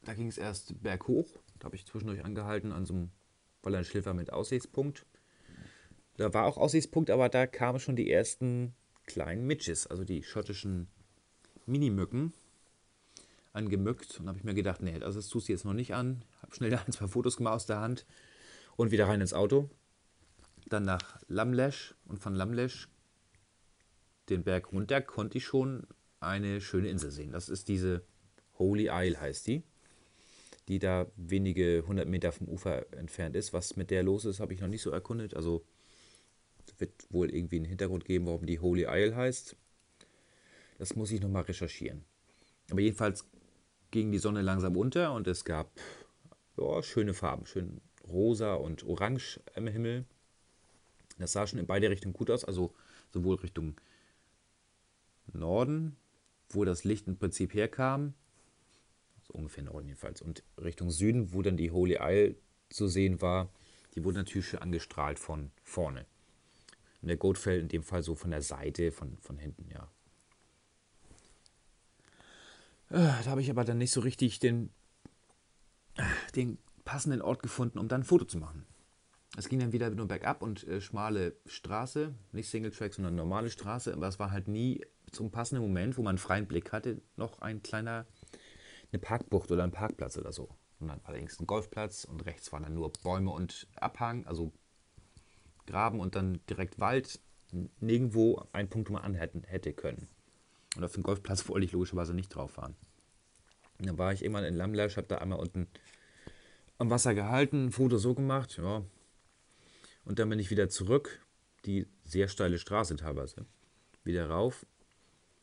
Da 0.05 0.13
ging 0.13 0.29
es 0.29 0.37
erst 0.37 0.83
berghoch. 0.83 1.41
Da 1.59 1.65
habe 1.65 1.77
ich 1.77 1.87
zwischendurch 1.87 2.27
angehalten 2.27 2.73
an 2.73 2.85
so 2.85 2.93
einem 2.93 3.11
Wollernschliffer 3.63 4.13
mit 4.13 4.35
Aussichtspunkt. 4.35 5.07
Da 6.19 6.35
war 6.35 6.45
auch 6.45 6.59
Aussichtspunkt, 6.59 7.09
aber 7.09 7.31
da 7.31 7.47
kamen 7.47 7.81
schon 7.81 7.97
die 7.97 8.11
ersten 8.11 8.75
kleinen 9.07 9.47
Mitches, 9.47 9.87
also 9.87 10.05
die 10.05 10.23
schottischen 10.23 10.89
Minimücken, 11.65 12.35
angemückt. 13.55 14.21
Und 14.21 14.29
habe 14.29 14.37
ich 14.37 14.45
mir 14.45 14.55
gedacht, 14.55 14.83
nee, 14.83 15.01
also 15.03 15.19
das 15.19 15.29
tust 15.29 15.49
du 15.49 15.53
jetzt 15.53 15.65
noch 15.65 15.73
nicht 15.73 15.95
an. 15.95 16.23
Habe 16.43 16.55
schnell 16.55 16.75
ein, 16.75 16.93
zwei 16.93 17.09
Fotos 17.09 17.39
gemacht 17.39 17.55
aus 17.55 17.67
der 17.67 17.81
Hand 17.81 18.05
und 18.77 18.91
wieder 18.91 19.09
rein 19.09 19.21
ins 19.21 19.35
Auto. 19.35 19.71
Dann 20.67 20.85
nach 20.85 21.19
Lamlesch 21.29 21.95
und 22.07 22.19
von 22.19 22.35
Lamlesch 22.35 22.89
den 24.29 24.45
Berg 24.45 24.73
runter 24.73 25.01
konnte 25.01 25.39
ich 25.39 25.45
schon 25.45 25.87
eine 26.21 26.61
schöne 26.61 26.89
Insel 26.89 27.11
sehen. 27.11 27.33
Das 27.33 27.49
ist 27.49 27.69
diese 27.69 28.03
Holy 28.59 28.89
Isle 28.91 29.21
heißt 29.21 29.47
die, 29.49 29.63
die 30.69 30.79
da 30.79 31.07
wenige 31.17 31.85
hundert 31.87 32.09
Meter 32.09 32.33
vom 32.33 32.49
Ufer 32.49 32.87
entfernt 32.93 33.35
ist. 33.37 33.53
Was 33.53 33.77
mit 33.77 33.91
der 33.91 34.03
los 34.03 34.25
ist, 34.25 34.41
habe 34.41 34.55
ich 34.55 34.61
noch 34.61 34.69
nicht 34.69 34.83
so 34.83 34.91
erkundet. 34.91 35.35
Also 35.35 35.65
wird 36.79 36.93
wohl 37.11 37.35
irgendwie 37.35 37.57
einen 37.57 37.65
Hintergrund 37.65 38.05
geben, 38.05 38.27
warum 38.27 38.45
die 38.45 38.59
Holy 38.59 38.87
Isle 38.89 39.17
heißt. 39.17 39.57
Das 40.79 40.97
muss 40.97 41.13
ich 41.13 41.21
nochmal 41.21 41.43
recherchieren. 41.43 42.05
Aber 42.71 42.81
jedenfalls 42.81 43.25
ging 43.91 44.11
die 44.11 44.19
Sonne 44.19 44.43
langsam 44.43 44.77
unter 44.77 45.13
und 45.13 45.27
es 45.29 45.45
gab 45.45 45.71
ja, 46.57 46.83
schöne 46.83 47.15
Farben, 47.15 47.47
schön 47.47 47.81
rosa 48.13 48.55
und 48.55 48.85
orange 48.85 49.41
im 49.55 49.67
Himmel. 49.67 50.05
Das 51.19 51.33
sah 51.33 51.47
schon 51.47 51.59
in 51.59 51.67
beide 51.67 51.91
Richtungen 51.91 52.15
gut 52.15 52.31
aus, 52.31 52.45
also 52.45 52.75
sowohl 53.13 53.37
Richtung 53.37 53.81
Norden, 55.33 55.97
wo 56.49 56.65
das 56.65 56.85
Licht 56.85 57.07
im 57.09 57.17
Prinzip 57.17 57.55
herkam, 57.55 58.15
so 59.27 59.35
ungefähr 59.35 59.65
Norden 59.65 59.89
jedenfalls, 59.89 60.23
und 60.23 60.43
Richtung 60.59 60.91
Süden, 60.91 61.33
wo 61.33 61.43
dann 61.43 61.57
die 61.57 61.71
Holy 61.71 61.99
Isle 62.01 62.37
zu 62.71 62.89
sehen 62.89 63.21
war, 63.21 63.51
die 63.95 64.05
wurde 64.05 64.19
natürlich 64.19 64.49
schon 64.49 64.61
angestrahlt 64.61 65.19
von 65.19 65.51
vorne. 65.63 66.07
Und 67.01 67.09
der 67.09 67.17
Goatfell 67.17 67.61
in 67.61 67.69
dem 67.69 67.83
Fall 67.83 68.03
so 68.03 68.15
von 68.15 68.31
der 68.31 68.43
Seite, 68.43 68.93
von, 68.93 69.19
von 69.19 69.39
hinten, 69.39 69.69
ja. 69.69 69.91
Äh, 72.91 73.25
da 73.25 73.27
habe 73.27 73.41
ich 73.41 73.51
aber 73.51 73.65
dann 73.65 73.79
nicht 73.79 73.91
so 73.91 74.01
richtig 74.01 74.39
den, 74.39 74.71
den 76.37 76.59
passenden 76.85 77.23
Ort 77.23 77.43
gefunden, 77.43 77.79
um 77.79 77.89
dann 77.89 78.03
ein 78.03 78.05
Foto 78.05 78.25
zu 78.25 78.39
machen. 78.39 78.67
Es 79.37 79.49
ging 79.49 79.61
dann 79.61 79.73
wieder 79.73 79.89
nur 79.91 80.07
bergab 80.07 80.43
und 80.43 80.67
äh, 80.69 80.81
schmale 80.81 81.37
Straße, 81.47 82.15
nicht 82.33 82.51
Single 82.51 82.71
Track, 82.71 82.95
sondern 82.95 83.15
normale 83.15 83.51
Straße, 83.51 83.93
aber 83.93 84.09
es 84.09 84.19
war 84.19 84.31
halt 84.31 84.47
nie 84.47 84.85
zum 85.11 85.31
passenden 85.31 85.63
Moment, 85.63 85.97
wo 85.97 86.03
man 86.03 86.11
einen 86.11 86.19
freien 86.19 86.47
Blick 86.47 86.73
hatte, 86.73 87.01
noch 87.17 87.41
ein 87.41 87.63
kleiner, 87.63 88.07
eine 88.93 89.01
Parkbucht 89.01 89.51
oder 89.51 89.65
ein 89.65 89.73
Parkplatz 89.73 90.19
oder 90.19 90.33
so. 90.33 90.51
Und 90.81 90.89
dann 90.89 91.01
links 91.15 91.39
ein 91.39 91.47
Golfplatz 91.47 92.05
und 92.05 92.27
rechts 92.27 92.53
waren 92.53 92.65
dann 92.65 92.75
nur 92.75 92.93
Bäume 92.93 93.31
und 93.31 93.69
Abhang, 93.77 94.27
also 94.27 94.53
Graben 95.67 96.01
und 96.01 96.17
dann 96.17 96.41
direkt 96.51 96.81
Wald. 96.81 97.21
Nirgendwo 97.81 98.43
ein 98.53 98.69
Punkt, 98.69 98.89
wo 98.89 98.95
man 98.95 99.03
anhalten 99.03 99.45
hätte 99.45 99.73
können. 99.73 100.09
Und 100.77 100.85
auf 100.85 100.93
dem 100.93 101.03
Golfplatz 101.03 101.49
wollte 101.49 101.67
ich 101.67 101.73
logischerweise 101.73 102.15
nicht 102.15 102.35
drauf 102.35 102.53
fahren. 102.53 102.75
Und 103.79 103.87
dann 103.87 103.99
war 103.99 104.13
ich 104.13 104.23
irgendwann 104.23 104.45
in 104.45 104.55
Lamlash, 104.55 104.97
habe 104.97 105.07
da 105.07 105.19
einmal 105.19 105.39
unten 105.39 105.69
am 106.79 106.91
Wasser 106.91 107.15
gehalten, 107.15 107.67
ein 107.67 107.73
Foto 107.73 107.99
so 107.99 108.15
gemacht, 108.15 108.59
ja. 108.59 108.85
Und 110.05 110.19
dann 110.19 110.29
bin 110.29 110.39
ich 110.39 110.51
wieder 110.51 110.69
zurück, 110.69 111.21
die 111.65 111.87
sehr 112.05 112.29
steile 112.29 112.59
Straße 112.59 112.97
teilweise, 112.97 113.47
wieder 114.05 114.29
rauf 114.29 114.67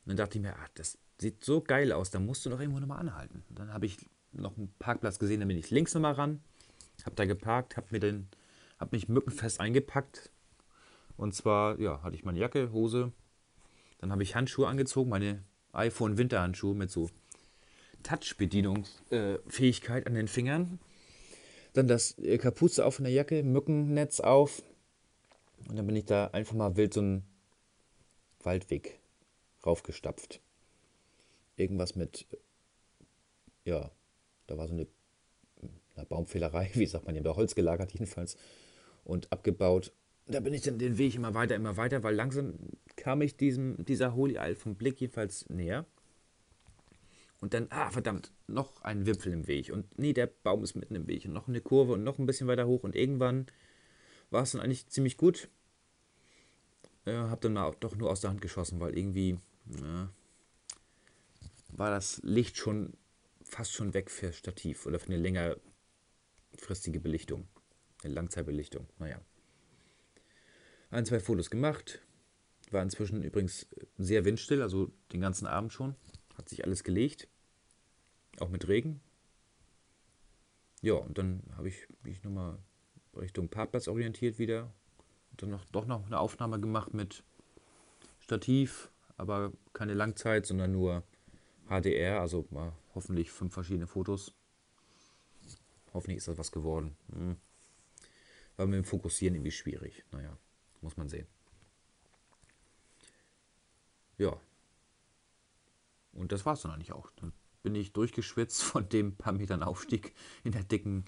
dann 0.10 0.18
dachte 0.18 0.38
ich 0.38 0.42
mir, 0.42 0.56
ach, 0.58 0.68
das 0.74 0.98
sieht 1.20 1.46
so 1.46 1.62
geil 1.62 1.92
aus, 1.92 2.10
da 2.10 2.20
musst 2.20 2.44
du 2.46 2.50
doch 2.50 2.60
irgendwo 2.60 2.80
nochmal 2.80 3.00
anhalten. 3.00 3.44
Und 3.50 3.60
dann 3.60 3.72
habe 3.72 3.86
ich 3.86 3.98
noch 4.32 4.58
einen 4.58 4.74
Parkplatz 4.80 5.20
gesehen, 5.20 5.40
dann 5.40 5.48
bin 5.48 5.58
ich 5.58 5.70
links 5.70 5.94
nochmal 5.94 6.14
ran, 6.14 6.42
habe 7.06 7.16
da 7.16 7.26
geparkt, 7.26 7.78
habe 7.78 7.86
mir 7.92 8.00
den, 8.00 8.28
habe 8.80 8.96
mich 8.96 9.08
mückenfest 9.08 9.60
eingepackt. 9.60 10.32
Und 11.16 11.36
zwar, 11.36 11.80
ja, 11.80 12.02
hatte 12.02 12.16
ich 12.16 12.24
meine 12.24 12.40
Jacke, 12.40 12.72
Hose, 12.72 13.12
dann 14.00 14.12
habe 14.12 14.24
ich 14.24 14.36
Handschuhe 14.36 14.68
angezogen, 14.68 15.12
meine 15.12 15.44
iPhone 15.74 16.18
Winterhandschuhe 16.18 16.74
mit 16.74 16.90
so 16.90 17.12
Touch-Bedienungsfähigkeit 18.02 20.08
an 20.08 20.16
den 20.16 20.28
Fingern. 20.28 20.80
Dann 21.74 21.88
das 21.88 22.18
äh, 22.18 22.38
Kapuze 22.38 22.86
auf 22.86 23.00
in 23.00 23.06
der 23.06 23.14
Jacke, 23.14 23.44
Mückennetz 23.44 24.20
auf. 24.20 24.64
Und 25.68 25.78
dann 25.78 25.86
bin 25.86 25.96
ich 25.96 26.06
da 26.06 26.28
einfach 26.28 26.56
mal 26.56 26.76
wild 26.78 26.94
so 26.94 27.02
einen 27.02 27.24
Waldweg 28.44 29.00
raufgestapft. 29.66 30.42
Irgendwas 31.58 31.96
mit, 31.96 32.26
ja, 33.66 33.92
da 34.48 34.58
war 34.58 34.68
so 34.68 34.74
eine, 34.74 34.88
eine 35.96 36.06
Baumfällerei, 36.06 36.72
wie 36.76 36.86
sagt 36.86 37.06
man, 37.06 37.14
die 37.14 37.20
haben 37.20 37.26
da 37.26 37.36
Holz 37.36 37.56
gelagert 37.56 37.92
jedenfalls 37.92 38.38
und 39.04 39.32
abgebaut. 39.32 39.92
Da 40.28 40.40
bin 40.40 40.54
ich 40.54 40.62
dann 40.62 40.78
den 40.78 40.98
Weg 40.98 41.16
immer 41.16 41.34
weiter, 41.34 41.56
immer 41.56 41.76
weiter, 41.76 42.04
weil 42.04 42.16
langsam 42.16 42.54
kam 42.96 43.22
ich 43.22 43.36
diesem, 43.36 43.84
dieser 43.86 44.14
Holy 44.14 44.36
Isle 44.36 44.56
vom 44.56 44.76
Blick 44.76 45.02
jedenfalls 45.02 45.50
näher. 45.50 45.86
Und 47.42 47.54
dann, 47.54 47.68
ah, 47.70 47.90
verdammt, 47.90 48.32
noch 48.48 48.82
ein 48.82 49.06
Wipfel 49.06 49.32
im 49.32 49.48
Weg. 49.48 49.72
Und 49.72 49.98
nee, 49.98 50.14
der 50.14 50.28
Baum 50.28 50.64
ist 50.64 50.76
mitten 50.76 50.96
im 50.96 51.08
Weg. 51.08 51.26
Und 51.26 51.34
noch 51.34 51.48
eine 51.48 51.62
Kurve 51.62 51.94
und 51.94 52.04
noch 52.04 52.20
ein 52.20 52.26
bisschen 52.26 52.48
weiter 52.48 52.68
hoch. 52.68 52.84
Und 52.84 52.96
irgendwann 52.96 53.48
war 54.30 54.44
es 54.44 54.52
dann 54.52 54.62
eigentlich 54.62 54.88
ziemlich 54.88 55.16
gut. 55.16 55.50
Äh, 57.06 57.14
hab 57.14 57.42
dann 57.42 57.58
auch 57.58 57.76
doch 57.76 57.96
nur 57.96 58.10
aus 58.10 58.22
der 58.22 58.30
Hand 58.32 58.42
geschossen, 58.42 58.80
weil 58.80 58.98
irgendwie 58.98 59.38
ja, 59.82 60.12
war 61.70 61.92
das 61.92 62.20
Licht 62.24 62.58
schon 62.58 62.94
fast 63.44 63.74
schon 63.74 63.94
weg 63.94 64.12
für 64.12 64.34
Stativ 64.34 64.86
oder 64.86 65.00
für 65.00 65.08
eine 65.08 65.18
längerfristige 65.18 67.00
Belichtung. 67.00 67.48
Eine 68.04 68.14
Langzeitbelichtung. 68.14 68.88
Naja. 69.00 69.22
Ein, 70.92 71.06
zwei 71.06 71.20
Fotos 71.20 71.50
gemacht. 71.50 72.02
War 72.72 72.84
inzwischen 72.84 73.24
übrigens 73.24 73.68
sehr 73.98 74.26
windstill, 74.26 74.62
also 74.62 74.92
den 75.12 75.22
ganzen 75.22 75.48
Abend 75.48 75.74
schon. 75.74 75.96
Hat 76.40 76.48
sich 76.48 76.64
alles 76.64 76.86
gelegt. 76.86 77.28
Auch 78.40 78.48
mit 78.48 78.70
Regen. 78.70 79.02
Ja, 80.82 80.94
und 80.94 81.18
dann 81.18 81.44
habe 81.58 81.68
ich 81.68 81.86
mich 82.04 82.24
nochmal 82.24 82.58
Richtung 83.14 83.50
Parkplatz 83.50 83.90
orientiert 83.90 84.40
wieder. 84.40 84.74
Und 85.32 85.44
dann 85.44 85.50
noch, 85.50 85.66
doch 85.66 85.86
noch 85.86 86.06
eine 86.06 86.18
Aufnahme 86.18 86.58
gemacht 86.62 86.94
mit 86.94 87.24
Stativ, 88.22 88.90
aber 89.18 89.52
keine 89.74 89.94
Langzeit, 89.94 90.46
sondern 90.46 90.72
nur 90.72 91.04
HDR, 91.68 92.22
also 92.22 92.48
mal 92.52 92.72
hoffentlich 92.96 93.32
fünf 93.32 93.54
verschiedene 93.54 93.88
Fotos. 93.88 94.34
Hoffentlich 95.94 96.20
ist 96.20 96.30
das 96.30 96.38
was 96.38 96.54
geworden. 96.54 96.96
Hm. 97.12 97.36
War 98.56 98.66
mit 98.66 98.78
dem 98.78 98.86
Fokussieren 98.86 99.36
irgendwie 99.36 99.52
schwierig. 99.52 100.06
Naja, 100.12 100.38
muss 100.80 100.96
man 100.96 101.10
sehen. 101.10 101.28
Ja. 104.18 104.40
Und 106.20 106.34
das 106.34 106.46
war 106.46 106.54
es 106.54 106.62
dann 106.62 106.72
eigentlich 106.72 106.92
auch. 106.92 107.10
Dann 107.16 107.32
bin 107.64 107.76
ich 107.76 107.94
durchgeschwitzt 107.94 108.62
von 108.64 108.88
dem 108.90 109.16
paar 109.16 109.34
Metern 109.34 109.64
Aufstieg 109.64 110.14
in 110.44 110.52
der 110.52 110.64
dicken 110.64 111.06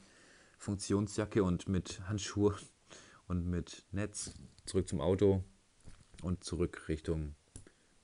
Funktionsjacke 0.58 1.44
und 1.44 1.68
mit 1.68 2.02
Handschuhe 2.08 2.56
und 3.28 3.46
mit 3.46 3.86
Netz 3.92 4.34
zurück 4.66 4.88
zum 4.88 5.02
Auto 5.02 5.44
und 6.24 6.44
zurück 6.44 6.88
Richtung 6.88 7.36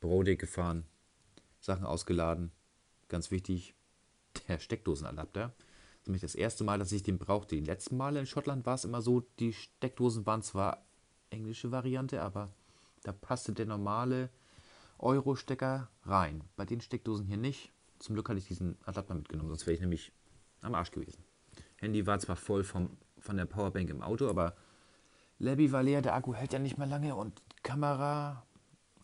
Brodeck 0.01 0.39
gefahren, 0.39 0.85
Sachen 1.59 1.85
ausgeladen. 1.85 2.51
Ganz 3.07 3.31
wichtig, 3.31 3.73
der 4.47 4.59
Steckdosenadapter. 4.59 5.53
Das 5.53 6.01
ist 6.01 6.07
nämlich 6.07 6.21
das 6.21 6.35
erste 6.35 6.63
Mal, 6.63 6.77
dass 6.77 6.91
ich 6.91 7.03
den 7.03 7.19
brauchte. 7.19 7.55
Die 7.55 7.61
letzten 7.61 7.95
Male 7.95 8.19
in 8.19 8.25
Schottland 8.25 8.65
war 8.65 8.75
es 8.75 8.85
immer 8.85 9.01
so, 9.01 9.21
die 9.39 9.53
Steckdosen 9.53 10.25
waren 10.25 10.41
zwar 10.41 10.85
englische 11.29 11.71
Variante, 11.71 12.21
aber 12.21 12.53
da 13.03 13.13
passte 13.13 13.53
der 13.53 13.65
normale 13.65 14.29
Euro-Stecker 14.99 15.89
rein. 16.03 16.43
Bei 16.55 16.65
den 16.65 16.81
Steckdosen 16.81 17.25
hier 17.25 17.37
nicht. 17.37 17.71
Zum 17.99 18.15
Glück 18.15 18.29
hatte 18.29 18.39
ich 18.39 18.47
diesen 18.47 18.77
Adapter 18.85 19.15
mitgenommen, 19.15 19.49
sonst 19.49 19.65
wäre 19.65 19.75
ich 19.75 19.81
nämlich 19.81 20.11
am 20.61 20.75
Arsch 20.75 20.91
gewesen. 20.91 21.23
Handy 21.77 22.05
war 22.05 22.19
zwar 22.19 22.35
voll 22.35 22.63
vom, 22.63 22.89
von 23.19 23.37
der 23.37 23.45
Powerbank 23.45 23.89
im 23.89 24.01
Auto, 24.01 24.29
aber 24.29 24.55
Labby 25.39 25.71
war 25.71 25.83
leer, 25.83 26.01
der 26.01 26.15
Akku 26.15 26.33
hält 26.33 26.53
ja 26.53 26.59
nicht 26.59 26.77
mehr 26.77 26.87
lange 26.87 27.15
und 27.15 27.41
Kamera 27.63 28.43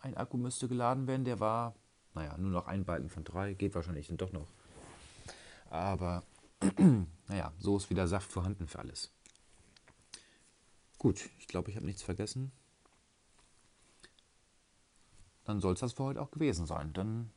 ein 0.03 0.17
Akku 0.17 0.37
müsste 0.37 0.67
geladen 0.67 1.07
werden. 1.07 1.25
Der 1.25 1.39
war, 1.39 1.75
naja, 2.13 2.37
nur 2.37 2.51
noch 2.51 2.67
ein 2.67 2.85
Balken 2.85 3.09
von 3.09 3.23
drei. 3.23 3.53
Geht 3.53 3.73
wahrscheinlich 3.75 4.07
dann 4.07 4.17
doch 4.17 4.31
noch. 4.31 4.47
Aber, 5.69 6.23
naja, 7.27 7.53
so 7.57 7.77
ist 7.77 7.89
wieder 7.89 8.07
Saft 8.07 8.31
vorhanden 8.31 8.67
für 8.67 8.79
alles. 8.79 9.11
Gut, 10.97 11.29
ich 11.39 11.47
glaube, 11.47 11.69
ich 11.69 11.75
habe 11.75 11.85
nichts 11.85 12.03
vergessen. 12.03 12.51
Dann 15.45 15.59
soll 15.59 15.73
es 15.73 15.79
das 15.79 15.93
für 15.93 16.03
heute 16.03 16.21
auch 16.21 16.31
gewesen 16.31 16.65
sein. 16.65 16.93
Dann 16.93 17.29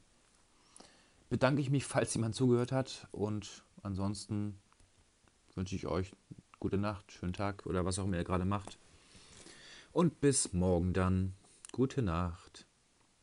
bedanke 1.28 1.60
ich 1.60 1.70
mich, 1.70 1.84
falls 1.84 2.14
jemand 2.14 2.34
zugehört 2.34 2.72
hat. 2.72 3.08
Und 3.12 3.64
ansonsten 3.82 4.58
wünsche 5.54 5.76
ich 5.76 5.86
euch 5.86 6.12
gute 6.60 6.78
Nacht, 6.78 7.12
schönen 7.12 7.32
Tag 7.32 7.66
oder 7.66 7.84
was 7.84 7.98
auch 7.98 8.04
immer 8.04 8.16
ihr 8.16 8.24
gerade 8.24 8.44
macht. 8.44 8.78
Und 9.92 10.20
bis 10.20 10.52
morgen 10.52 10.92
dann. 10.92 11.34
Gute 11.72 12.02
Nacht. 12.02 12.66